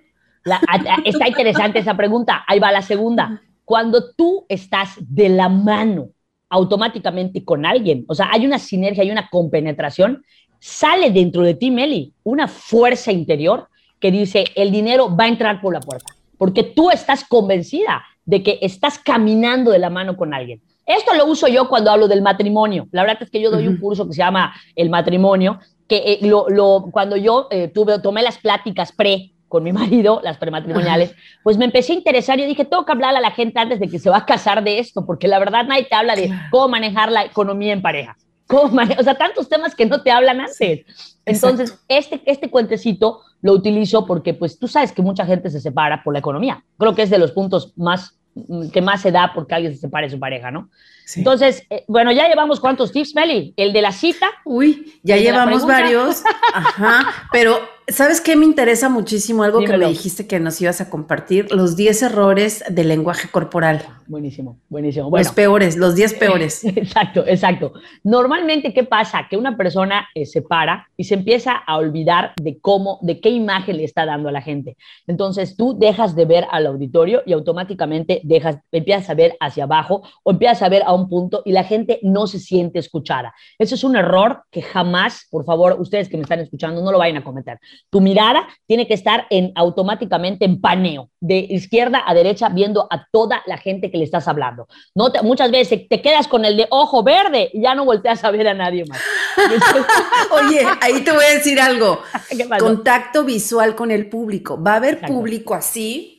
está 1.05 1.27
interesante 1.27 1.79
esa 1.79 1.95
pregunta, 1.95 2.43
ahí 2.47 2.59
va 2.59 2.71
la 2.71 2.81
segunda. 2.81 3.41
Cuando 3.65 4.11
tú 4.13 4.45
estás 4.47 4.95
de 4.99 5.29
la 5.29 5.49
mano 5.49 6.09
automáticamente 6.49 7.43
con 7.43 7.65
alguien, 7.65 8.05
o 8.07 8.15
sea, 8.15 8.29
hay 8.31 8.45
una 8.45 8.59
sinergia, 8.59 9.03
hay 9.03 9.11
una 9.11 9.29
compenetración, 9.29 10.23
sale 10.59 11.11
dentro 11.11 11.41
de 11.41 11.53
ti, 11.53 11.71
Meli, 11.71 12.13
una 12.23 12.47
fuerza 12.47 13.11
interior 13.11 13.67
que 13.99 14.11
dice, 14.11 14.45
el 14.55 14.71
dinero 14.71 15.15
va 15.15 15.25
a 15.25 15.29
entrar 15.29 15.59
por 15.59 15.73
la 15.73 15.79
puerta, 15.79 16.13
porque 16.37 16.63
tú 16.63 16.89
estás 16.89 17.23
convencida 17.23 18.03
de 18.25 18.43
que 18.43 18.59
estás 18.61 18.99
caminando 18.99 19.71
de 19.71 19.79
la 19.79 19.89
mano 19.89 20.17
con 20.17 20.33
alguien. 20.33 20.61
Esto 20.85 21.13
lo 21.15 21.25
uso 21.25 21.47
yo 21.47 21.67
cuando 21.67 21.91
hablo 21.91 22.07
del 22.07 22.21
matrimonio. 22.21 22.87
La 22.91 23.03
verdad 23.03 23.17
es 23.21 23.29
que 23.29 23.41
yo 23.41 23.51
doy 23.51 23.67
un 23.67 23.77
curso 23.77 24.07
que 24.07 24.13
se 24.13 24.19
llama 24.19 24.53
El 24.75 24.89
matrimonio, 24.89 25.59
que 25.87 25.97
eh, 25.97 26.19
lo, 26.21 26.89
cuando 26.91 27.17
yo 27.17 27.47
eh, 27.51 27.67
tuve, 27.67 27.99
tomé 27.99 28.21
las 28.21 28.37
pláticas 28.37 28.91
pre 28.91 29.31
con 29.47 29.63
mi 29.63 29.73
marido, 29.73 30.21
las 30.23 30.37
prematrimoniales, 30.37 31.13
pues 31.43 31.57
me 31.57 31.65
empecé 31.65 31.93
a 31.93 31.95
interesar 31.95 32.39
y 32.39 32.45
dije, 32.45 32.65
tengo 32.65 32.85
que 32.85 32.91
hablar 32.91 33.15
a 33.15 33.21
la 33.21 33.31
gente 33.31 33.59
antes 33.59 33.79
de 33.79 33.87
que 33.87 33.99
se 33.99 34.09
va 34.09 34.17
a 34.17 34.25
casar 34.25 34.63
de 34.63 34.79
esto, 34.79 35.05
porque 35.05 35.27
la 35.27 35.39
verdad 35.39 35.65
nadie 35.65 35.85
te 35.85 35.95
habla 35.95 36.15
de 36.15 36.31
cómo 36.51 36.69
manejar 36.69 37.11
la 37.11 37.25
economía 37.25 37.73
en 37.73 37.81
pareja. 37.81 38.15
Cómo 38.47 38.81
o 38.81 39.03
sea, 39.03 39.15
tantos 39.15 39.49
temas 39.49 39.75
que 39.75 39.85
no 39.85 40.01
te 40.01 40.11
hablan 40.11 40.41
antes. 40.41 40.85
Entonces, 41.25 41.77
este, 41.87 42.21
este 42.25 42.49
cuentecito 42.49 43.21
lo 43.41 43.53
utilizo 43.53 44.05
porque, 44.05 44.33
pues, 44.33 44.57
tú 44.57 44.67
sabes 44.67 44.91
que 44.91 45.01
mucha 45.01 45.25
gente 45.25 45.49
se 45.49 45.59
separa 45.59 46.01
por 46.03 46.13
la 46.13 46.19
economía. 46.19 46.63
Creo 46.77 46.95
que 46.95 47.03
es 47.03 47.09
de 47.09 47.17
los 47.17 47.31
puntos 47.31 47.73
más 47.75 48.17
Mm, 48.47 48.69
que 48.69 48.81
más 48.81 49.01
se 49.01 49.11
da 49.11 49.31
porque 49.33 49.55
alguien 49.55 49.73
se 49.73 49.79
separe 49.79 50.07
de 50.07 50.11
su 50.11 50.19
pareja, 50.19 50.51
¿no? 50.51 50.69
Entonces, 51.15 51.63
eh, 51.69 51.85
bueno, 51.87 52.11
ya 52.11 52.27
llevamos 52.27 52.59
cuántos 52.59 52.91
tips, 52.91 53.15
Meli. 53.15 53.53
El 53.55 53.73
de 53.73 53.81
la 53.81 53.91
cita. 53.91 54.27
Uy, 54.43 54.99
ya 55.03 55.17
llevamos 55.17 55.65
varios. 55.65 56.23
Ajá, 56.53 57.27
pero 57.31 57.59
¿sabes 57.87 58.19
qué 58.19 58.35
me 58.35 58.45
interesa 58.45 58.89
muchísimo? 58.89 59.43
Algo 59.43 59.59
que 59.59 59.77
me 59.77 59.87
dijiste 59.87 60.27
que 60.27 60.39
nos 60.39 60.59
ibas 60.61 60.81
a 60.81 60.89
compartir, 60.89 61.51
los 61.51 61.75
10 61.75 62.03
errores 62.03 62.63
del 62.69 62.89
lenguaje 62.89 63.29
corporal. 63.29 63.85
Buenísimo, 64.07 64.59
buenísimo. 64.69 65.09
los 65.11 65.31
peores, 65.31 65.75
los 65.77 65.95
10 65.95 66.13
peores. 66.15 66.63
Exacto, 66.63 67.25
exacto. 67.27 67.73
Normalmente, 68.03 68.73
¿qué 68.73 68.83
pasa? 68.83 69.27
Que 69.29 69.35
una 69.35 69.57
persona 69.57 70.07
eh, 70.15 70.25
se 70.25 70.41
para 70.41 70.87
y 70.95 71.03
se 71.03 71.15
empieza 71.15 71.53
a 71.53 71.77
olvidar 71.77 72.33
de 72.41 72.59
cómo, 72.59 72.99
de 73.01 73.19
qué 73.19 73.29
imagen 73.29 73.77
le 73.77 73.83
está 73.83 74.05
dando 74.05 74.29
a 74.29 74.31
la 74.31 74.41
gente. 74.41 74.77
Entonces, 75.07 75.57
tú 75.57 75.77
dejas 75.77 76.15
de 76.15 76.25
ver 76.25 76.45
al 76.51 76.67
auditorio 76.67 77.21
y 77.25 77.33
automáticamente 77.33 78.21
dejas, 78.23 78.59
empiezas 78.71 79.09
a 79.09 79.13
ver 79.13 79.35
hacia 79.39 79.65
abajo 79.65 80.03
o 80.23 80.31
empiezas 80.31 80.61
a 80.61 80.69
ver 80.69 80.83
a 80.83 80.93
un 80.97 81.09
punto 81.09 81.41
y 81.45 81.51
la 81.51 81.63
gente 81.63 81.99
no 82.03 82.27
se 82.27 82.39
siente 82.39 82.79
escuchada. 82.79 83.33
Eso 83.57 83.75
es 83.75 83.83
un 83.83 83.95
error 83.95 84.43
que 84.51 84.61
jamás, 84.61 85.27
por 85.29 85.45
favor, 85.45 85.77
ustedes 85.79 86.09
que 86.09 86.17
me 86.17 86.23
están 86.23 86.39
escuchando, 86.39 86.81
no 86.81 86.91
lo 86.91 86.97
vayan 86.97 87.17
a 87.17 87.23
cometer. 87.23 87.59
Tu 87.89 88.01
mirada 88.01 88.47
tiene 88.65 88.87
que 88.87 88.93
estar 88.93 89.27
en 89.29 89.51
automáticamente 89.55 90.45
en 90.45 90.59
paneo, 90.59 91.09
de 91.19 91.37
izquierda 91.49 92.03
a 92.05 92.13
derecha, 92.13 92.49
viendo 92.49 92.87
a 92.89 93.07
toda 93.11 93.41
la 93.45 93.57
gente 93.57 93.89
que 93.91 93.97
le 93.97 94.03
estás 94.03 94.27
hablando. 94.27 94.67
No 94.93 95.11
muchas 95.23 95.51
veces 95.51 95.87
te 95.87 96.01
quedas 96.01 96.27
con 96.27 96.45
el 96.45 96.57
de 96.57 96.67
ojo 96.69 97.03
verde 97.03 97.49
y 97.53 97.61
ya 97.61 97.75
no 97.75 97.85
volteas 97.85 98.23
a 98.23 98.31
ver 98.31 98.47
a 98.47 98.53
nadie 98.53 98.85
más. 98.85 99.01
Oye, 100.31 100.65
ahí 100.81 101.03
te 101.03 101.11
voy 101.11 101.23
a 101.23 101.33
decir 101.33 101.59
algo. 101.59 102.01
Contacto 102.59 103.23
visual 103.23 103.75
con 103.75 103.91
el 103.91 104.09
público. 104.09 104.61
Va 104.61 104.73
a 104.73 104.77
haber 104.77 105.01
público 105.01 105.53
así, 105.53 106.16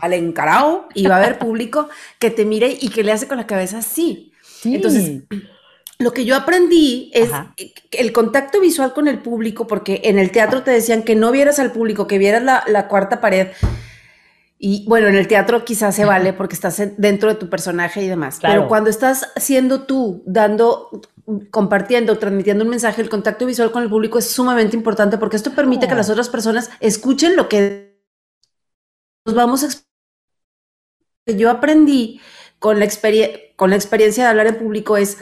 al 0.00 0.12
encarado 0.12 0.88
y 0.94 1.06
va 1.06 1.16
a 1.16 1.18
haber 1.18 1.38
público 1.38 1.88
que 2.18 2.30
te 2.30 2.44
mire 2.44 2.76
y 2.80 2.88
que 2.88 3.02
le 3.02 3.12
hace 3.12 3.28
con 3.28 3.36
la 3.36 3.46
cabeza 3.46 3.78
así. 3.78 4.32
Entonces, 4.64 5.22
lo 5.98 6.12
que 6.12 6.24
yo 6.24 6.36
aprendí 6.36 7.10
es 7.14 7.30
el 7.92 8.12
contacto 8.12 8.60
visual 8.60 8.92
con 8.92 9.06
el 9.06 9.20
público, 9.20 9.66
porque 9.66 10.00
en 10.04 10.18
el 10.18 10.32
teatro 10.32 10.62
te 10.62 10.70
decían 10.70 11.02
que 11.02 11.14
no 11.14 11.30
vieras 11.30 11.58
al 11.58 11.72
público, 11.72 12.06
que 12.06 12.18
vieras 12.18 12.42
la, 12.42 12.88
cuarta 12.88 13.20
pared. 13.20 13.48
Y 14.58 14.84
bueno, 14.88 15.08
en 15.08 15.16
el 15.16 15.28
teatro 15.28 15.64
quizás 15.64 15.94
se 15.94 16.04
vale 16.04 16.32
porque 16.32 16.54
estás 16.54 16.82
dentro 16.96 17.28
de 17.28 17.36
tu 17.36 17.48
personaje 17.48 18.02
y 18.02 18.08
demás. 18.08 18.38
Pero 18.42 18.66
cuando 18.66 18.90
estás 18.90 19.30
siendo 19.36 19.82
tú, 19.82 20.22
dando, 20.26 20.90
compartiendo, 21.50 22.18
transmitiendo 22.18 22.64
un 22.64 22.70
mensaje, 22.70 23.02
el 23.02 23.08
contacto 23.08 23.46
visual 23.46 23.70
con 23.70 23.82
el 23.82 23.88
público 23.88 24.18
es 24.18 24.28
sumamente 24.28 24.76
importante 24.76 25.18
porque 25.18 25.36
esto 25.36 25.52
permite 25.52 25.86
que 25.86 25.94
las 25.94 26.10
otras 26.10 26.28
personas 26.28 26.70
escuchen 26.80 27.36
lo 27.36 27.48
que 27.48 27.93
vamos 29.24 29.64
a 29.64 29.68
yo 31.26 31.50
aprendí 31.50 32.20
con 32.58 32.78
la, 32.78 32.88
con 33.56 33.70
la 33.70 33.76
experiencia 33.76 34.24
de 34.24 34.30
hablar 34.30 34.46
en 34.46 34.58
público 34.58 34.96
es 34.96 35.18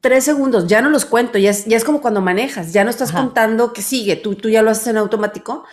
tres 0.00 0.24
segundos, 0.24 0.68
ya 0.68 0.82
no 0.82 0.88
los 0.88 1.04
cuento, 1.04 1.38
ya 1.38 1.50
es, 1.50 1.64
ya 1.64 1.76
es 1.76 1.84
como 1.84 2.00
cuando 2.00 2.20
manejas, 2.20 2.72
ya 2.72 2.84
no 2.84 2.90
estás 2.90 3.12
contando 3.12 3.72
que 3.72 3.82
sigue, 3.82 4.16
tú, 4.16 4.36
tú 4.36 4.48
ya 4.48 4.62
lo 4.62 4.70
haces 4.70 4.86
en 4.86 4.96
automático. 4.96 5.64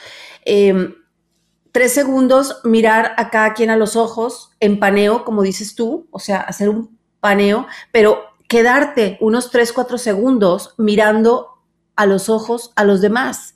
Em, 0.43 0.95
tres 1.71 1.93
segundos, 1.93 2.61
mirar 2.63 3.13
a 3.17 3.29
cada 3.29 3.53
quien 3.53 3.69
a 3.69 3.77
los 3.77 3.95
ojos, 3.95 4.51
en 4.59 4.79
paneo, 4.79 5.23
como 5.23 5.43
dices 5.43 5.75
tú, 5.75 6.07
o 6.11 6.19
sea, 6.19 6.39
hacer 6.41 6.69
un 6.69 6.97
paneo, 7.19 7.67
pero 7.91 8.23
quedarte 8.47 9.17
unos 9.21 9.51
tres, 9.51 9.71
cuatro 9.71 9.97
segundos 9.97 10.73
mirando 10.77 11.61
a 11.95 12.05
los 12.05 12.29
ojos 12.29 12.71
a 12.75 12.83
los 12.83 13.01
demás. 13.01 13.55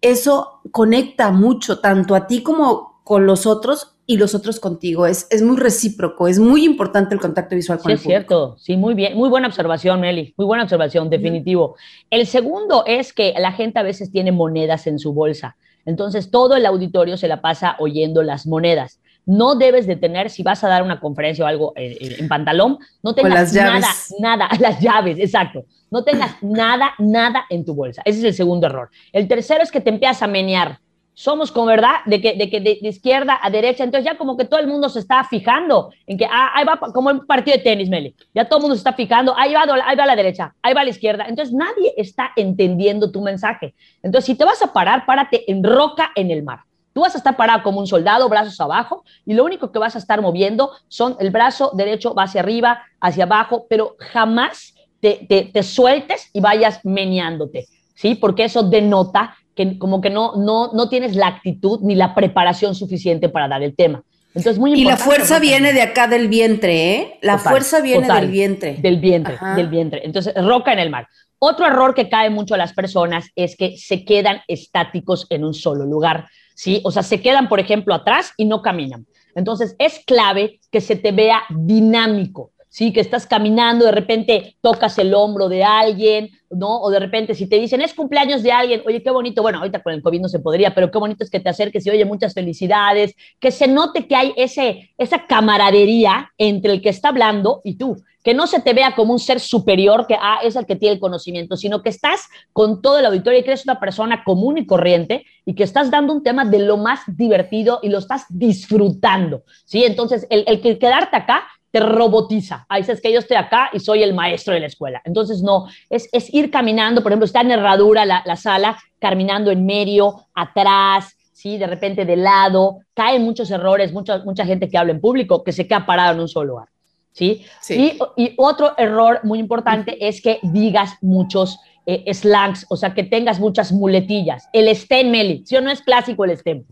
Eso 0.00 0.60
conecta 0.72 1.30
mucho, 1.30 1.80
tanto 1.80 2.14
a 2.14 2.26
ti 2.26 2.42
como 2.42 2.91
con 3.04 3.26
los 3.26 3.46
otros 3.46 3.96
y 4.06 4.16
los 4.16 4.34
otros 4.34 4.60
contigo. 4.60 5.06
Es, 5.06 5.26
es 5.30 5.42
muy 5.42 5.56
recíproco, 5.56 6.28
es 6.28 6.38
muy 6.38 6.64
importante 6.64 7.14
el 7.14 7.20
contacto 7.20 7.54
visual 7.54 7.78
con 7.78 7.90
sí, 7.90 7.94
es 7.94 8.02
cierto, 8.02 8.56
sí, 8.58 8.76
muy 8.76 8.94
bien, 8.94 9.16
muy 9.16 9.28
buena 9.28 9.46
observación, 9.46 10.00
Meli, 10.00 10.34
muy 10.36 10.46
buena 10.46 10.64
observación, 10.64 11.08
definitivo. 11.08 11.76
El 12.10 12.26
segundo 12.26 12.84
es 12.86 13.12
que 13.12 13.34
la 13.38 13.52
gente 13.52 13.78
a 13.78 13.82
veces 13.82 14.10
tiene 14.10 14.32
monedas 14.32 14.86
en 14.86 14.98
su 14.98 15.12
bolsa, 15.12 15.56
entonces 15.84 16.30
todo 16.30 16.56
el 16.56 16.66
auditorio 16.66 17.16
se 17.16 17.28
la 17.28 17.40
pasa 17.40 17.76
oyendo 17.78 18.22
las 18.22 18.46
monedas. 18.46 19.00
No 19.24 19.54
debes 19.54 19.86
de 19.86 19.94
tener, 19.94 20.30
si 20.30 20.42
vas 20.42 20.64
a 20.64 20.68
dar 20.68 20.82
una 20.82 20.98
conferencia 20.98 21.44
o 21.44 21.48
algo 21.48 21.72
eh, 21.76 21.96
eh, 22.00 22.16
en 22.18 22.28
pantalón, 22.28 22.78
no 23.04 23.14
tengas 23.14 23.52
nada, 23.54 23.86
nada, 24.18 24.48
las 24.58 24.80
llaves, 24.80 25.18
exacto. 25.18 25.64
No 25.92 26.02
tengas 26.02 26.42
nada, 26.42 26.92
nada 26.98 27.44
en 27.48 27.64
tu 27.64 27.74
bolsa. 27.74 28.02
Ese 28.04 28.18
es 28.18 28.24
el 28.24 28.34
segundo 28.34 28.66
error. 28.66 28.90
El 29.12 29.28
tercero 29.28 29.62
es 29.62 29.70
que 29.70 29.80
te 29.80 29.90
empiezas 29.90 30.22
a 30.22 30.26
menear 30.26 30.80
somos 31.14 31.52
con 31.52 31.66
verdad 31.66 31.96
de 32.06 32.20
que, 32.20 32.34
de, 32.34 32.48
que 32.48 32.60
de, 32.60 32.78
izquierda 32.82 33.38
a 33.42 33.50
derecha, 33.50 33.84
entonces 33.84 34.04
ya 34.04 34.16
como 34.16 34.36
que 34.36 34.44
todo 34.44 34.60
el 34.60 34.66
mundo 34.66 34.88
se 34.88 34.98
está 34.98 35.24
fijando 35.24 35.90
en 36.06 36.16
que 36.16 36.24
ah, 36.24 36.50
ahí 36.54 36.64
va 36.64 36.78
como 36.92 37.10
un 37.10 37.26
partido 37.26 37.56
de 37.56 37.62
tenis, 37.62 37.88
Meli, 37.88 38.14
ya 38.34 38.46
todo 38.46 38.58
el 38.58 38.62
mundo 38.62 38.76
se 38.76 38.80
está 38.80 38.92
fijando, 38.92 39.36
ahí 39.36 39.52
va, 39.52 39.62
ahí 39.62 39.96
va 39.96 40.04
a 40.04 40.06
la 40.06 40.16
derecha, 40.16 40.54
ahí 40.62 40.74
va 40.74 40.80
a 40.80 40.84
la 40.84 40.90
izquierda, 40.90 41.26
entonces 41.28 41.54
nadie 41.54 41.92
está 41.96 42.32
entendiendo 42.36 43.10
tu 43.10 43.20
mensaje. 43.20 43.74
Entonces 44.02 44.26
si 44.26 44.34
te 44.34 44.44
vas 44.44 44.62
a 44.62 44.72
parar, 44.72 45.04
párate 45.06 45.50
en 45.50 45.62
roca 45.62 46.12
en 46.14 46.30
el 46.30 46.42
mar. 46.42 46.60
Tú 46.92 47.00
vas 47.00 47.14
a 47.14 47.18
estar 47.18 47.36
parado 47.36 47.62
como 47.62 47.80
un 47.80 47.86
soldado, 47.86 48.28
brazos 48.28 48.60
abajo, 48.60 49.04
y 49.24 49.32
lo 49.34 49.44
único 49.44 49.72
que 49.72 49.78
vas 49.78 49.96
a 49.96 49.98
estar 49.98 50.20
moviendo 50.20 50.72
son 50.88 51.16
el 51.20 51.30
brazo 51.30 51.70
derecho 51.74 52.14
va 52.14 52.24
hacia 52.24 52.42
arriba, 52.42 52.82
hacia 53.00 53.24
abajo, 53.24 53.66
pero 53.68 53.96
jamás 53.98 54.74
te, 55.00 55.26
te, 55.28 55.44
te 55.44 55.62
sueltes 55.62 56.28
y 56.32 56.40
vayas 56.40 56.84
meneándote, 56.84 57.66
¿sí? 57.94 58.14
Porque 58.14 58.44
eso 58.44 58.62
denota 58.62 59.36
que 59.54 59.78
como 59.78 60.00
que 60.00 60.10
no, 60.10 60.36
no, 60.36 60.72
no 60.72 60.88
tienes 60.88 61.14
la 61.16 61.26
actitud 61.28 61.80
ni 61.82 61.94
la 61.94 62.14
preparación 62.14 62.74
suficiente 62.74 63.28
para 63.28 63.48
dar 63.48 63.62
el 63.62 63.74
tema. 63.74 64.02
Entonces, 64.34 64.58
muy 64.58 64.72
Y 64.72 64.84
la 64.84 64.96
fuerza 64.96 65.38
viene 65.38 65.72
de 65.74 65.82
acá 65.82 66.06
del 66.08 66.28
vientre, 66.28 66.94
¿eh? 66.94 67.18
La 67.20 67.36
fuerza 67.38 67.80
viene 67.80 68.08
del 68.08 68.30
vientre. 68.30 68.76
Del 68.80 68.98
vientre, 68.98 69.36
del 69.56 69.68
vientre. 69.68 70.00
Entonces, 70.04 70.32
roca 70.42 70.72
en 70.72 70.78
el 70.78 70.88
mar. 70.88 71.06
Otro 71.38 71.66
error 71.66 71.94
que 71.94 72.08
cae 72.08 72.30
mucho 72.30 72.54
a 72.54 72.56
las 72.56 72.72
personas 72.72 73.26
es 73.36 73.56
que 73.56 73.76
se 73.76 74.04
quedan 74.04 74.40
estáticos 74.48 75.26
en 75.28 75.44
un 75.44 75.52
solo 75.52 75.84
lugar, 75.84 76.28
¿sí? 76.54 76.80
O 76.84 76.90
sea, 76.90 77.02
se 77.02 77.20
quedan, 77.20 77.48
por 77.48 77.60
ejemplo, 77.60 77.94
atrás 77.94 78.32
y 78.36 78.46
no 78.46 78.62
caminan. 78.62 79.06
Entonces, 79.34 79.76
es 79.78 80.02
clave 80.06 80.60
que 80.70 80.80
se 80.80 80.96
te 80.96 81.12
vea 81.12 81.42
dinámico. 81.50 82.51
¿Sí? 82.72 82.90
Que 82.90 83.00
estás 83.00 83.26
caminando, 83.26 83.84
de 83.84 83.92
repente 83.92 84.56
tocas 84.62 84.98
el 84.98 85.12
hombro 85.12 85.50
de 85.50 85.62
alguien, 85.62 86.30
¿no? 86.48 86.80
O 86.80 86.90
de 86.90 87.00
repente 87.00 87.34
si 87.34 87.46
te 87.46 87.60
dicen, 87.60 87.82
es 87.82 87.92
cumpleaños 87.92 88.42
de 88.42 88.50
alguien, 88.50 88.82
oye, 88.86 89.02
qué 89.02 89.10
bonito, 89.10 89.42
bueno, 89.42 89.58
ahorita 89.58 89.82
con 89.82 89.92
el 89.92 90.02
COVID 90.02 90.22
no 90.22 90.28
se 90.28 90.40
podría, 90.40 90.74
pero 90.74 90.90
qué 90.90 90.98
bonito 90.98 91.22
es 91.22 91.30
que 91.30 91.38
te 91.38 91.50
acerques 91.50 91.86
y 91.86 91.90
oye, 91.90 92.06
muchas 92.06 92.32
felicidades, 92.32 93.14
que 93.38 93.50
se 93.50 93.68
note 93.68 94.06
que 94.06 94.16
hay 94.16 94.32
ese, 94.38 94.90
esa 94.96 95.26
camaradería 95.26 96.32
entre 96.38 96.72
el 96.72 96.80
que 96.80 96.88
está 96.88 97.10
hablando 97.10 97.60
y 97.62 97.76
tú, 97.76 98.02
que 98.24 98.32
no 98.32 98.46
se 98.46 98.60
te 98.60 98.72
vea 98.72 98.94
como 98.94 99.12
un 99.12 99.18
ser 99.18 99.38
superior 99.38 100.06
que 100.06 100.16
ah, 100.18 100.38
es 100.42 100.56
el 100.56 100.64
que 100.64 100.76
tiene 100.76 100.94
el 100.94 101.00
conocimiento, 101.00 101.58
sino 101.58 101.82
que 101.82 101.90
estás 101.90 102.22
con 102.54 102.80
todo 102.80 102.98
el 103.00 103.04
auditorio 103.04 103.40
y 103.40 103.42
que 103.42 103.50
eres 103.50 103.66
una 103.66 103.78
persona 103.78 104.24
común 104.24 104.56
y 104.56 104.66
corriente 104.66 105.26
y 105.44 105.54
que 105.54 105.64
estás 105.64 105.90
dando 105.90 106.14
un 106.14 106.22
tema 106.22 106.46
de 106.46 106.60
lo 106.60 106.78
más 106.78 107.00
divertido 107.06 107.80
y 107.82 107.90
lo 107.90 107.98
estás 107.98 108.24
disfrutando, 108.30 109.42
¿sí? 109.66 109.84
Entonces, 109.84 110.26
el, 110.30 110.44
el 110.46 110.62
que 110.62 110.78
quedarte 110.78 111.16
acá 111.16 111.44
te 111.72 111.80
robotiza. 111.80 112.66
Ahí 112.68 112.82
dices 112.82 113.00
que 113.00 113.12
yo 113.12 113.18
estoy 113.18 113.38
acá 113.38 113.70
y 113.72 113.80
soy 113.80 114.02
el 114.02 114.14
maestro 114.14 114.52
de 114.54 114.60
la 114.60 114.66
escuela. 114.66 115.00
Entonces, 115.04 115.42
no, 115.42 115.66
es, 115.90 116.08
es 116.12 116.32
ir 116.32 116.50
caminando, 116.50 117.02
por 117.02 117.10
ejemplo, 117.10 117.24
está 117.24 117.40
en 117.40 117.50
herradura 117.50 118.04
la, 118.04 118.22
la, 118.26 118.36
sala, 118.36 118.78
caminando 119.00 119.50
en 119.50 119.64
medio, 119.64 120.26
atrás, 120.34 121.16
¿sí? 121.32 121.56
de 121.56 121.66
repente 121.66 122.04
de 122.04 122.16
lado. 122.16 122.80
Caen 122.94 123.24
muchos 123.24 123.50
errores, 123.50 123.92
mucha, 123.92 124.18
mucha 124.18 124.44
gente 124.44 124.68
que 124.68 124.76
habla 124.76 124.92
en 124.92 125.00
público 125.00 125.42
que 125.42 125.52
se 125.52 125.66
queda 125.66 125.86
parado 125.86 126.12
en 126.12 126.20
un 126.20 126.28
solo 126.28 126.50
lugar. 126.50 126.68
¿sí? 127.12 127.44
sí. 127.62 127.98
Y, 128.16 128.22
y, 128.22 128.34
otro 128.36 128.74
error 128.76 129.20
muy 129.24 129.38
importante 129.38 129.96
es 130.06 130.20
que 130.20 130.40
digas 130.42 130.98
muchos 131.00 131.58
eh, 131.86 132.12
slangs, 132.12 132.66
o 132.68 132.76
sea, 132.76 132.92
que 132.92 133.02
tengas 133.02 133.40
muchas 133.40 133.72
muletillas. 133.72 134.46
El 134.52 134.68
STEM, 134.74 135.10
Meli, 135.10 135.42
¿sí 135.46 135.56
o 135.56 135.62
no 135.62 135.70
es 135.70 135.80
clásico 135.80 136.24
el 136.24 136.36
STEM? 136.36 136.64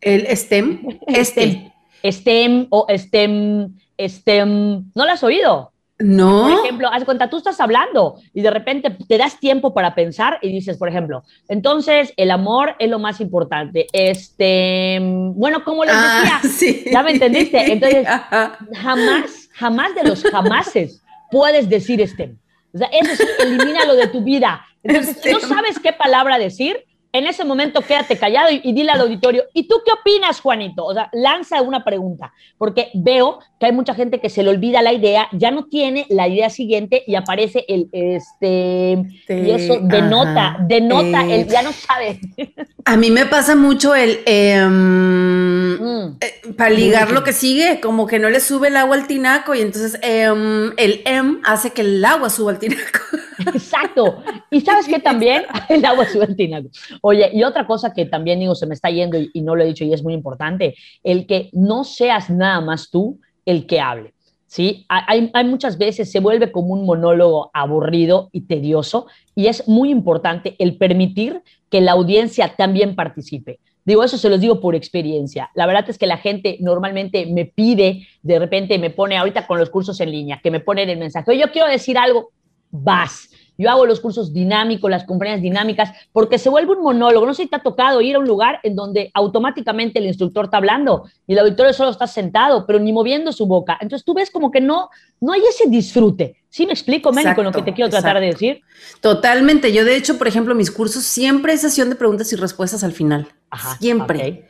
El 0.00 0.26
STEM, 0.34 0.98
STEM. 1.22 1.70
STEM 2.02 2.66
o 2.70 2.86
STEM 2.88 3.76
este, 4.04 4.44
¿no 4.44 4.84
lo 4.94 5.10
has 5.10 5.22
oído? 5.22 5.72
No. 5.98 6.48
Por 6.48 6.64
ejemplo, 6.64 6.88
haz 6.90 7.04
cuenta, 7.04 7.28
tú 7.28 7.36
estás 7.36 7.60
hablando 7.60 8.16
y 8.32 8.40
de 8.40 8.50
repente 8.50 8.90
te 9.06 9.18
das 9.18 9.38
tiempo 9.38 9.74
para 9.74 9.94
pensar 9.94 10.38
y 10.40 10.50
dices, 10.50 10.78
por 10.78 10.88
ejemplo, 10.88 11.24
entonces 11.46 12.14
el 12.16 12.30
amor 12.30 12.74
es 12.78 12.88
lo 12.88 12.98
más 12.98 13.20
importante. 13.20 13.86
Este, 13.92 14.98
bueno, 15.02 15.62
como 15.62 15.84
les 15.84 15.94
ah, 15.94 16.40
decía, 16.42 16.84
ya 16.92 17.02
me 17.02 17.10
entendiste. 17.10 17.72
Entonces, 17.72 18.06
jamás, 18.80 19.50
jamás 19.52 19.94
de 19.94 20.04
los 20.04 20.22
jamases 20.24 21.02
puedes 21.30 21.68
decir 21.68 22.00
este. 22.00 22.34
O 22.72 22.78
sea, 22.78 22.88
eso 22.88 23.16
sí, 23.16 23.24
elimínalo 23.40 23.94
de 23.94 24.06
tu 24.06 24.22
vida. 24.22 24.64
Entonces, 24.82 25.18
si 25.22 25.30
no 25.32 25.40
sabes 25.40 25.78
qué 25.78 25.92
palabra 25.92 26.38
decir, 26.38 26.86
en 27.12 27.26
ese 27.26 27.44
momento 27.44 27.82
quédate 27.82 28.16
callado 28.16 28.50
y, 28.50 28.72
dile 28.72 28.92
al 28.92 29.00
auditorio, 29.00 29.44
¿y 29.52 29.66
tú 29.66 29.82
qué 29.84 29.92
opinas, 29.92 30.40
Juanito? 30.40 30.84
O 30.84 30.94
sea, 30.94 31.08
lanza 31.12 31.60
una 31.62 31.84
pregunta, 31.84 32.32
porque 32.56 32.90
veo 32.94 33.40
que 33.60 33.66
hay 33.66 33.72
mucha 33.72 33.94
gente 33.94 34.20
que 34.20 34.30
se 34.30 34.42
le 34.42 34.48
olvida 34.48 34.80
la 34.80 34.94
idea, 34.94 35.28
ya 35.32 35.50
no 35.50 35.66
tiene 35.66 36.06
la 36.08 36.26
idea 36.26 36.48
siguiente 36.48 37.04
y 37.06 37.14
aparece 37.14 37.66
el, 37.68 37.90
este, 37.92 39.04
y 39.28 39.50
eso 39.50 39.80
denota, 39.82 40.56
denota, 40.66 41.26
el, 41.30 41.46
ya 41.46 41.60
no 41.60 41.70
sabe. 41.72 42.18
A 42.86 42.96
mí 42.96 43.10
me 43.10 43.26
pasa 43.26 43.54
mucho 43.54 43.94
el, 43.94 44.20
em, 44.24 45.74
mm. 45.74 46.16
eh, 46.22 46.52
para 46.56 46.70
ligar 46.70 47.12
lo 47.12 47.22
que 47.22 47.34
sigue, 47.34 47.80
como 47.80 48.06
que 48.06 48.18
no 48.18 48.30
le 48.30 48.40
sube 48.40 48.68
el 48.68 48.76
agua 48.78 48.96
al 48.96 49.06
tinaco 49.06 49.54
y 49.54 49.60
entonces 49.60 50.00
em, 50.02 50.72
el 50.78 51.02
M 51.04 51.40
hace 51.44 51.70
que 51.70 51.82
el 51.82 52.02
agua 52.02 52.30
suba 52.30 52.52
al 52.52 52.58
tinaco. 52.58 53.00
Exacto. 53.46 54.22
Y 54.50 54.62
sabes 54.62 54.86
que 54.86 55.00
también 55.00 55.44
el 55.68 55.84
agua 55.84 56.06
sube 56.06 56.24
al 56.24 56.34
tinaco. 56.34 56.68
Oye, 57.02 57.30
y 57.34 57.42
otra 57.42 57.66
cosa 57.66 57.92
que 57.92 58.06
también 58.06 58.40
digo, 58.40 58.54
se 58.54 58.66
me 58.66 58.74
está 58.74 58.88
yendo 58.88 59.18
y, 59.18 59.42
no 59.42 59.54
lo 59.54 59.64
he 59.64 59.66
dicho 59.66 59.84
y 59.84 59.92
es 59.92 60.02
muy 60.02 60.14
importante, 60.14 60.74
el 61.02 61.26
que 61.26 61.50
no 61.52 61.84
seas 61.84 62.30
nada 62.30 62.60
más 62.62 62.90
tú 62.90 63.20
el 63.50 63.66
que 63.66 63.80
hable. 63.80 64.14
¿sí? 64.46 64.84
Hay, 64.88 65.30
muchas 65.44 65.78
veces, 65.78 66.10
se 66.10 66.18
vuelve 66.18 66.50
como 66.50 66.74
un 66.74 66.84
monólogo 66.84 67.50
aburrido 67.54 68.30
y 68.32 68.42
tedioso 68.42 69.06
y 69.34 69.46
es 69.46 69.68
muy 69.68 69.90
importante 69.90 70.56
el 70.58 70.76
permitir 70.76 71.42
que 71.70 71.80
la 71.80 71.92
audiencia 71.92 72.56
también 72.56 72.96
participe. 72.96 73.60
Digo, 73.84 74.04
eso 74.04 74.18
se 74.18 74.28
los 74.28 74.40
digo 74.40 74.60
por 74.60 74.74
experiencia. 74.74 75.50
La 75.54 75.66
verdad 75.66 75.88
es 75.88 75.98
que 75.98 76.06
la 76.06 76.18
gente 76.18 76.58
normalmente 76.60 77.26
me 77.26 77.44
pide, 77.44 78.06
de 78.22 78.38
repente 78.38 78.78
me 78.78 78.90
pone 78.90 79.16
ahorita 79.16 79.46
con 79.46 79.58
los 79.58 79.70
cursos 79.70 80.00
en 80.00 80.10
línea, 80.10 80.40
que 80.42 80.50
me 80.50 80.60
ponen 80.60 80.90
el 80.90 80.98
mensaje, 80.98 81.38
yo 81.38 81.50
quiero 81.52 81.68
decir 81.68 81.96
algo, 81.96 82.30
vas. 82.70 83.29
Yo 83.60 83.70
hago 83.70 83.84
los 83.84 84.00
cursos 84.00 84.32
dinámicos, 84.32 84.90
las 84.90 85.04
conferencias 85.04 85.42
dinámicas, 85.42 85.90
porque 86.12 86.38
se 86.38 86.48
vuelve 86.48 86.72
un 86.72 86.82
monólogo. 86.82 87.26
No 87.26 87.34
sé 87.34 87.42
si 87.42 87.48
te 87.50 87.56
ha 87.56 87.62
tocado 87.62 88.00
ir 88.00 88.16
a 88.16 88.18
un 88.18 88.26
lugar 88.26 88.58
en 88.62 88.74
donde 88.74 89.10
automáticamente 89.12 89.98
el 89.98 90.06
instructor 90.06 90.46
está 90.46 90.56
hablando 90.56 91.04
y 91.26 91.34
el 91.34 91.40
auditorio 91.40 91.74
solo 91.74 91.90
está 91.90 92.06
sentado, 92.06 92.64
pero 92.66 92.78
ni 92.78 92.90
moviendo 92.90 93.32
su 93.32 93.44
boca. 93.44 93.76
Entonces 93.78 94.02
tú 94.04 94.14
ves 94.14 94.30
como 94.30 94.50
que 94.50 94.62
no, 94.62 94.88
no 95.20 95.32
hay 95.32 95.42
ese 95.42 95.68
disfrute. 95.68 96.36
¿Sí 96.48 96.64
me 96.64 96.72
explico, 96.72 97.12
Meli, 97.12 97.34
con 97.34 97.44
lo 97.44 97.52
que 97.52 97.60
te 97.60 97.74
quiero 97.74 97.90
tratar 97.90 98.18
de 98.18 98.28
decir? 98.28 98.62
Totalmente. 99.02 99.72
Yo, 99.74 99.84
de 99.84 99.94
hecho, 99.94 100.16
por 100.16 100.26
ejemplo, 100.26 100.54
mis 100.54 100.70
cursos 100.70 101.04
siempre 101.04 101.52
hay 101.52 101.58
sesión 101.58 101.90
de 101.90 101.96
preguntas 101.96 102.32
y 102.32 102.36
respuestas 102.36 102.82
al 102.82 102.92
final. 102.92 103.28
Ajá, 103.50 103.76
siempre. 103.78 104.48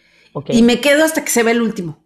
Y 0.49 0.62
me 0.62 0.81
quedo 0.81 1.05
hasta 1.05 1.25
que 1.25 1.31
se 1.31 1.42
ve 1.42 1.51
el 1.51 1.62
último. 1.62 1.99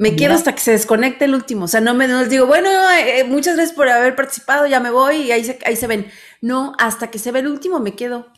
Me 0.00 0.16
quedo 0.16 0.32
hasta 0.32 0.54
que 0.54 0.62
se 0.62 0.70
desconecte 0.70 1.26
el 1.26 1.34
último. 1.34 1.66
O 1.66 1.68
sea, 1.68 1.82
no 1.82 1.92
me 1.92 2.08
les 2.08 2.30
digo, 2.30 2.46
bueno, 2.46 2.70
eh, 2.90 3.22
muchas 3.24 3.56
gracias 3.56 3.76
por 3.76 3.86
haber 3.86 4.16
participado, 4.16 4.66
ya 4.66 4.80
me 4.80 4.90
voy 4.90 5.16
y 5.16 5.30
ahí 5.30 5.44
se, 5.44 5.58
ahí 5.66 5.76
se 5.76 5.86
ven. 5.86 6.06
No, 6.40 6.72
hasta 6.78 7.10
que 7.10 7.18
se 7.18 7.30
ve 7.32 7.40
el 7.40 7.48
último 7.48 7.80
me 7.80 7.94
quedo. 7.94 8.28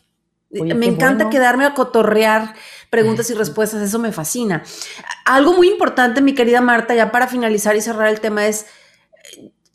me 0.51 0.85
encanta 0.85 1.29
quedarme 1.29 1.63
a 1.63 1.73
cotorrear 1.73 2.53
preguntas 2.89 3.29
y 3.29 3.33
respuestas, 3.33 3.81
eso 3.81 3.97
me 3.97 4.11
fascina. 4.11 4.63
Algo 5.23 5.53
muy 5.53 5.69
importante, 5.69 6.19
mi 6.19 6.35
querida 6.35 6.59
Marta, 6.59 6.95
ya 6.95 7.13
para 7.13 7.29
finalizar 7.29 7.77
y 7.77 7.81
cerrar 7.81 8.09
el 8.09 8.19
tema 8.19 8.45
es, 8.45 8.65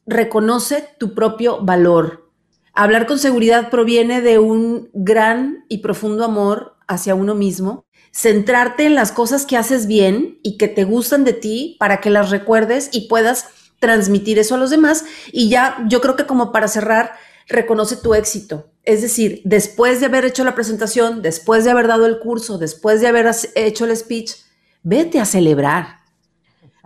reconoce 0.06 0.86
tu 0.98 1.14
propio 1.14 1.64
valor. 1.64 2.30
Hablar 2.74 3.06
con 3.06 3.18
seguridad 3.18 3.70
proviene 3.70 4.20
de 4.20 4.38
un 4.38 4.90
gran 4.92 5.64
y 5.68 5.78
profundo 5.78 6.26
amor 6.26 6.76
hacia 6.86 7.14
uno 7.14 7.34
mismo 7.34 7.86
centrarte 8.18 8.84
en 8.84 8.96
las 8.96 9.12
cosas 9.12 9.46
que 9.46 9.56
haces 9.56 9.86
bien 9.86 10.40
y 10.42 10.56
que 10.58 10.66
te 10.66 10.82
gustan 10.82 11.22
de 11.22 11.32
ti 11.34 11.76
para 11.78 12.00
que 12.00 12.10
las 12.10 12.30
recuerdes 12.30 12.88
y 12.90 13.06
puedas 13.06 13.46
transmitir 13.78 14.40
eso 14.40 14.56
a 14.56 14.58
los 14.58 14.70
demás. 14.70 15.04
Y 15.30 15.48
ya, 15.48 15.76
yo 15.88 16.00
creo 16.00 16.16
que 16.16 16.26
como 16.26 16.50
para 16.50 16.66
cerrar, 16.66 17.12
reconoce 17.46 17.96
tu 17.96 18.14
éxito. 18.14 18.72
Es 18.82 19.02
decir, 19.02 19.40
después 19.44 20.00
de 20.00 20.06
haber 20.06 20.24
hecho 20.24 20.42
la 20.42 20.56
presentación, 20.56 21.22
después 21.22 21.62
de 21.62 21.70
haber 21.70 21.86
dado 21.86 22.06
el 22.06 22.18
curso, 22.18 22.58
después 22.58 23.00
de 23.00 23.06
haber 23.06 23.30
hecho 23.54 23.84
el 23.84 23.96
speech, 23.96 24.32
vete 24.82 25.20
a 25.20 25.24
celebrar 25.24 25.98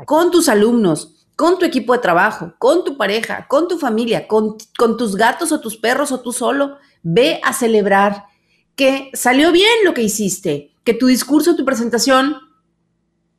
con 0.05 0.31
tus 0.31 0.51
alumnos, 0.51 1.27
con 1.35 1.59
tu 1.59 1.65
equipo 1.65 1.95
de 1.95 2.01
trabajo, 2.01 2.53
con 2.59 2.85
tu 2.85 2.99
pareja, 2.99 3.47
con 3.49 3.69
tu 3.69 3.79
familia, 3.79 4.29
con, 4.29 4.59
con 4.77 4.99
tus 4.99 5.17
gatos 5.17 5.51
o 5.51 5.61
tus 5.61 5.79
perros 5.79 6.13
o 6.13 6.21
tú 6.21 6.31
solo. 6.31 6.77
Ve 7.03 7.41
a 7.43 7.55
celebrar 7.55 8.27
que 8.77 9.11
salió 9.15 9.51
bien 9.51 9.73
lo 9.85 9.95
que 9.95 10.03
hiciste, 10.03 10.72
que 10.85 10.95
tu 10.95 11.07
discurso, 11.07 11.57
tu 11.57 11.65
presentación 11.65 12.37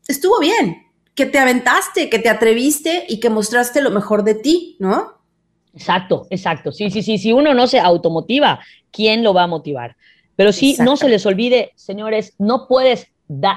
estuvo 0.08 0.39
bien, 0.39 0.84
que 1.15 1.25
te 1.25 1.39
aventaste, 1.39 2.10
que 2.10 2.19
te 2.19 2.29
atreviste 2.29 3.06
y 3.08 3.19
que 3.19 3.29
mostraste 3.29 3.82
lo 3.82 3.91
mejor 3.91 4.23
de 4.23 4.36
ti, 4.36 4.77
¿no? 4.79 5.13
Exacto, 5.73 6.27
exacto. 6.29 6.71
Sí, 6.71 6.89
sí, 6.91 7.01
sí. 7.01 7.17
Si 7.17 7.34
uno 7.34 7.53
no 7.53 7.67
se 7.67 7.79
automotiva, 7.79 8.60
¿quién 8.91 9.23
lo 9.23 9.34
va 9.34 9.43
a 9.43 9.47
motivar? 9.47 9.95
Pero 10.36 10.51
sí, 10.51 10.75
no 10.79 10.97
se 10.97 11.10
les 11.10 11.25
olvide, 11.25 11.73
señores, 11.75 12.34
no 12.38 12.67
puedes 12.67 13.08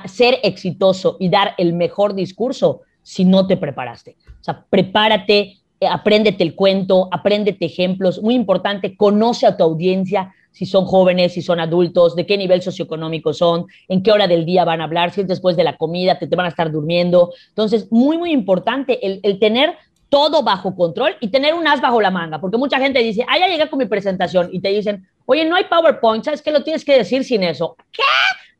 ser 0.06 0.38
exitoso 0.42 1.16
y 1.18 1.28
dar 1.28 1.54
el 1.58 1.72
mejor 1.72 2.14
discurso 2.14 2.82
si 3.02 3.24
no 3.24 3.46
te 3.46 3.56
preparaste. 3.56 4.16
O 4.40 4.44
sea, 4.44 4.64
prepárate, 4.68 5.58
eh, 5.80 5.86
apréndete 5.88 6.42
el 6.42 6.54
cuento, 6.54 7.08
apréndete 7.10 7.66
ejemplos. 7.66 8.22
Muy 8.22 8.34
importante, 8.34 8.96
conoce 8.96 9.46
a 9.46 9.56
tu 9.56 9.64
audiencia, 9.64 10.34
si 10.56 10.64
son 10.64 10.86
jóvenes, 10.86 11.34
si 11.34 11.42
son 11.42 11.60
adultos, 11.60 12.16
de 12.16 12.24
qué 12.24 12.38
nivel 12.38 12.62
socioeconómico 12.62 13.34
son, 13.34 13.66
en 13.88 14.02
qué 14.02 14.10
hora 14.10 14.26
del 14.26 14.46
día 14.46 14.64
van 14.64 14.80
a 14.80 14.84
hablar, 14.84 15.10
si 15.10 15.20
es 15.20 15.28
después 15.28 15.54
de 15.54 15.64
la 15.64 15.76
comida, 15.76 16.18
te, 16.18 16.26
te 16.26 16.34
van 16.34 16.46
a 16.46 16.48
estar 16.48 16.72
durmiendo. 16.72 17.34
Entonces, 17.50 17.88
muy, 17.90 18.16
muy 18.16 18.32
importante 18.32 19.06
el, 19.06 19.20
el 19.22 19.38
tener 19.38 19.74
todo 20.08 20.42
bajo 20.42 20.74
control 20.74 21.14
y 21.20 21.28
tener 21.28 21.52
un 21.52 21.68
as 21.68 21.82
bajo 21.82 22.00
la 22.00 22.10
manga, 22.10 22.40
porque 22.40 22.56
mucha 22.56 22.78
gente 22.78 23.00
dice, 23.00 23.22
ah, 23.28 23.38
ya 23.38 23.48
llegué 23.48 23.68
con 23.68 23.78
mi 23.78 23.84
presentación 23.84 24.48
y 24.50 24.60
te 24.60 24.70
dicen, 24.70 25.06
oye, 25.26 25.44
no 25.44 25.56
hay 25.56 25.64
PowerPoint, 25.64 26.24
¿sabes 26.24 26.40
qué? 26.40 26.50
Lo 26.50 26.64
tienes 26.64 26.86
que 26.86 26.96
decir 26.96 27.22
sin 27.22 27.42
eso. 27.42 27.76
¿Qué? 27.92 28.02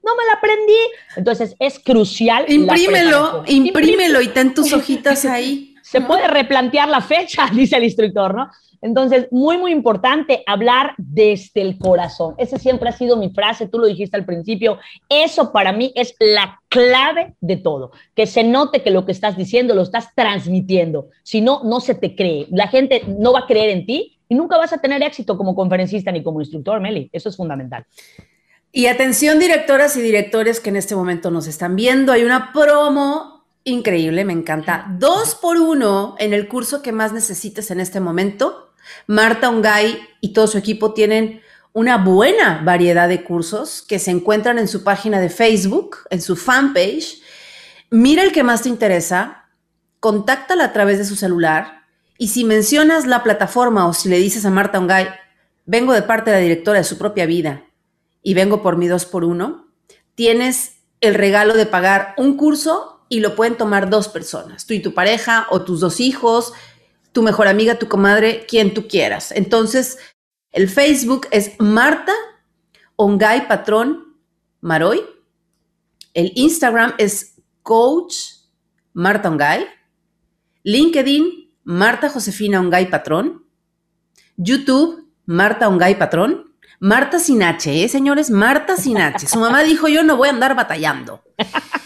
No 0.04 0.14
me 0.16 0.26
la 0.26 0.34
aprendí. 0.34 0.78
Entonces 1.16 1.56
es 1.58 1.78
crucial. 1.78 2.44
Imprímelo, 2.46 3.42
imprímelo 3.46 4.20
y 4.20 4.28
ten 4.28 4.52
tus 4.52 4.70
hojitas 4.74 5.24
ahí. 5.24 5.75
Se 5.88 6.00
puede 6.00 6.26
replantear 6.26 6.88
la 6.88 7.00
fecha, 7.00 7.48
dice 7.54 7.76
el 7.76 7.84
instructor, 7.84 8.34
¿no? 8.34 8.50
Entonces, 8.82 9.28
muy, 9.30 9.56
muy 9.56 9.70
importante 9.72 10.42
hablar 10.46 10.94
desde 10.98 11.62
el 11.62 11.78
corazón. 11.78 12.34
Esa 12.38 12.58
siempre 12.58 12.88
ha 12.88 12.92
sido 12.92 13.16
mi 13.16 13.30
frase, 13.30 13.68
tú 13.68 13.78
lo 13.78 13.86
dijiste 13.86 14.16
al 14.16 14.24
principio. 14.24 14.78
Eso 15.08 15.52
para 15.52 15.72
mí 15.72 15.92
es 15.94 16.14
la 16.18 16.60
clave 16.68 17.34
de 17.40 17.56
todo. 17.56 17.92
Que 18.14 18.26
se 18.26 18.44
note 18.44 18.82
que 18.82 18.90
lo 18.90 19.06
que 19.06 19.12
estás 19.12 19.36
diciendo 19.36 19.74
lo 19.74 19.82
estás 19.82 20.14
transmitiendo. 20.14 21.08
Si 21.22 21.40
no, 21.40 21.62
no 21.64 21.80
se 21.80 21.94
te 21.94 22.14
cree. 22.14 22.46
La 22.50 22.68
gente 22.68 23.02
no 23.06 23.32
va 23.32 23.40
a 23.40 23.46
creer 23.46 23.70
en 23.70 23.86
ti 23.86 24.18
y 24.28 24.34
nunca 24.34 24.58
vas 24.58 24.72
a 24.72 24.78
tener 24.78 25.02
éxito 25.02 25.38
como 25.38 25.54
conferencista 25.54 26.10
ni 26.12 26.22
como 26.22 26.40
instructor, 26.40 26.80
Meli. 26.80 27.08
Eso 27.12 27.28
es 27.28 27.36
fundamental. 27.36 27.86
Y 28.72 28.86
atención, 28.86 29.38
directoras 29.38 29.96
y 29.96 30.02
directores 30.02 30.60
que 30.60 30.68
en 30.70 30.76
este 30.76 30.94
momento 30.94 31.30
nos 31.30 31.46
están 31.46 31.76
viendo. 31.76 32.12
Hay 32.12 32.24
una 32.24 32.52
promo 32.52 33.35
increíble, 33.66 34.24
me 34.24 34.32
encanta. 34.32 34.86
Dos 34.98 35.34
por 35.34 35.58
uno 35.58 36.14
en 36.18 36.32
el 36.32 36.48
curso 36.48 36.80
que 36.80 36.92
más 36.92 37.12
necesites 37.12 37.70
en 37.70 37.80
este 37.80 38.00
momento 38.00 38.66
Marta 39.06 39.48
Ongay 39.48 40.00
y 40.20 40.32
todo 40.32 40.46
su 40.46 40.58
equipo 40.58 40.92
tienen 40.92 41.40
una 41.72 41.98
buena 41.98 42.62
variedad 42.64 43.08
de 43.08 43.22
cursos 43.22 43.84
que 43.86 43.98
se 43.98 44.10
encuentran 44.10 44.58
en 44.58 44.68
su 44.68 44.82
página 44.82 45.20
de 45.20 45.28
Facebook, 45.28 45.98
en 46.10 46.22
su 46.22 46.36
fanpage. 46.36 47.20
Mira 47.90 48.22
el 48.22 48.32
que 48.32 48.42
más 48.42 48.62
te 48.62 48.68
interesa, 48.68 49.48
contáctala 50.00 50.64
a 50.64 50.72
través 50.72 50.98
de 50.98 51.04
su 51.04 51.16
celular 51.16 51.82
y 52.18 52.28
si 52.28 52.44
mencionas 52.44 53.06
la 53.06 53.22
plataforma 53.22 53.86
o 53.86 53.92
si 53.92 54.08
le 54.08 54.18
dices 54.18 54.44
a 54.46 54.50
Marta 54.50 54.78
Ongay, 54.78 55.08
vengo 55.66 55.92
de 55.92 56.02
parte 56.02 56.30
de 56.30 56.36
la 56.36 56.42
directora 56.42 56.78
de 56.78 56.84
su 56.84 56.96
propia 56.96 57.26
vida 57.26 57.64
y 58.22 58.34
vengo 58.34 58.62
por 58.62 58.76
mi 58.76 58.88
dos 58.88 59.04
por 59.04 59.24
uno, 59.24 59.68
tienes 60.14 60.76
el 61.00 61.14
regalo 61.14 61.54
de 61.54 61.66
pagar 61.66 62.14
un 62.16 62.36
curso 62.36 62.95
y 63.08 63.20
lo 63.20 63.36
pueden 63.36 63.56
tomar 63.56 63.88
dos 63.90 64.08
personas, 64.08 64.66
tú 64.66 64.74
y 64.74 64.80
tu 64.80 64.94
pareja 64.94 65.46
o 65.50 65.62
tus 65.62 65.80
dos 65.80 66.00
hijos, 66.00 66.52
tu 67.12 67.22
mejor 67.22 67.48
amiga, 67.48 67.78
tu 67.78 67.88
comadre, 67.88 68.44
quien 68.46 68.74
tú 68.74 68.88
quieras. 68.88 69.32
Entonces, 69.32 69.98
el 70.50 70.68
Facebook 70.68 71.26
es 71.30 71.52
Marta 71.58 72.12
Ongay 72.96 73.48
Patrón 73.48 74.16
Maroy. 74.60 75.02
El 76.14 76.32
Instagram 76.34 76.94
es 76.98 77.36
Coach 77.62 78.14
Marta 78.92 79.28
Ongay. 79.28 79.66
LinkedIn, 80.62 81.52
Marta 81.64 82.08
Josefina 82.08 82.60
Ongay 82.60 82.90
Patrón. 82.90 83.44
YouTube, 84.36 85.08
Marta 85.26 85.68
Ongay 85.68 85.98
Patrón. 85.98 86.54
Marta 86.80 87.18
sin 87.18 87.42
H, 87.42 87.84
¿eh, 87.84 87.88
señores? 87.88 88.30
Marta 88.30 88.76
sin 88.76 88.98
H. 88.98 89.26
Su 89.26 89.38
mamá 89.38 89.62
dijo, 89.62 89.88
yo 89.88 90.02
no 90.02 90.16
voy 90.16 90.28
a 90.28 90.32
andar 90.32 90.54
batallando. 90.54 91.22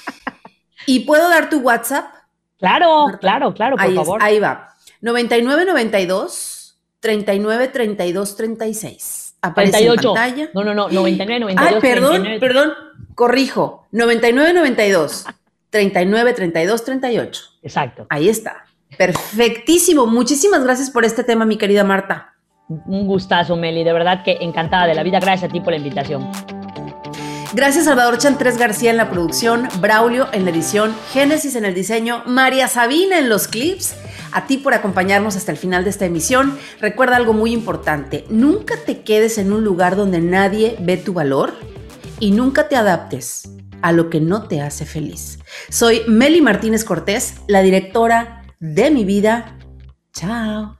¿Y 0.87 1.01
puedo 1.01 1.29
dar 1.29 1.49
tu 1.51 1.61
WhatsApp? 1.61 2.07
Claro, 2.59 3.07
claro, 3.21 3.55
claro, 3.55 3.77
por 3.77 3.95
favor. 3.95 4.23
ahí 4.23 4.39
va. 4.39 4.75
9992 5.01 6.79
39 7.01 7.69
32 7.69 8.37
36. 8.37 9.37
Aparece 9.43 9.73
38. 9.73 10.09
en 10.09 10.15
pantalla. 10.15 10.51
No, 10.55 10.65
no, 10.65 10.75
no, 10.75 10.89
99 10.91 11.41
92. 11.41 11.75
Ah, 11.75 11.81
perdón, 11.81 12.27
perdón, 12.39 12.73
corrijo. 13.15 13.87
99 13.93 14.53
92 14.53 15.27
39 15.71 16.33
32 16.35 16.85
38. 16.85 17.43
Exacto. 17.63 18.07
Ahí 18.11 18.29
está. 18.29 18.65
Perfectísimo. 18.99 20.07
Muchísimas 20.07 20.63
gracias 20.63 20.91
por 20.91 21.05
este 21.05 21.25
tema, 21.25 21.47
mi 21.47 21.57
querida 21.57 21.85
Marta. 21.85 22.35
Un 22.69 23.07
gustazo, 23.07 23.57
Meli. 23.57 23.83
De 23.83 23.93
verdad 23.93 24.23
que 24.23 24.39
encantada 24.41 24.87
de 24.87 24.95
la 24.95 25.03
vida. 25.03 25.21
Gracias 25.21 25.49
a 25.49 25.53
ti 25.53 25.61
por 25.61 25.73
la 25.73 25.79
invitación. 25.79 26.31
Gracias 27.53 27.87
Salvador 27.87 28.17
Chantres 28.17 28.57
García 28.57 28.93
en 28.93 28.97
la 28.97 29.11
producción, 29.11 29.67
Braulio 29.81 30.29
en 30.33 30.45
la 30.45 30.53
edición, 30.53 30.95
Génesis 31.13 31.57
en 31.57 31.65
el 31.65 31.75
diseño, 31.75 32.23
María 32.25 32.69
Sabina 32.69 33.19
en 33.19 33.29
los 33.29 33.49
clips. 33.49 33.97
A 34.31 34.47
ti 34.47 34.57
por 34.57 34.73
acompañarnos 34.73 35.35
hasta 35.35 35.51
el 35.51 35.59
final 35.59 35.83
de 35.83 35.91
esta 35.91 36.05
emisión. 36.05 36.57
Recuerda 36.79 37.17
algo 37.17 37.33
muy 37.33 37.53
importante, 37.53 38.25
nunca 38.31 38.77
te 38.87 39.03
quedes 39.03 39.37
en 39.37 39.53
un 39.53 39.65
lugar 39.65 39.97
donde 39.97 40.21
nadie 40.21 40.77
ve 40.79 40.97
tu 40.97 41.13
valor 41.13 41.55
y 42.21 42.31
nunca 42.31 42.69
te 42.69 42.77
adaptes 42.77 43.51
a 43.83 43.91
lo 43.91 44.11
que 44.11 44.21
no 44.21 44.47
te 44.47 44.61
hace 44.61 44.87
feliz. 44.87 45.41
Soy 45.71 46.03
Meli 46.07 46.41
Martínez 46.41 46.85
Cortés, 46.85 47.35
la 47.49 47.63
directora 47.63 48.45
de 48.61 48.93
mi 48.93 49.05
vida. 49.05 49.57
Chao. 50.13 50.80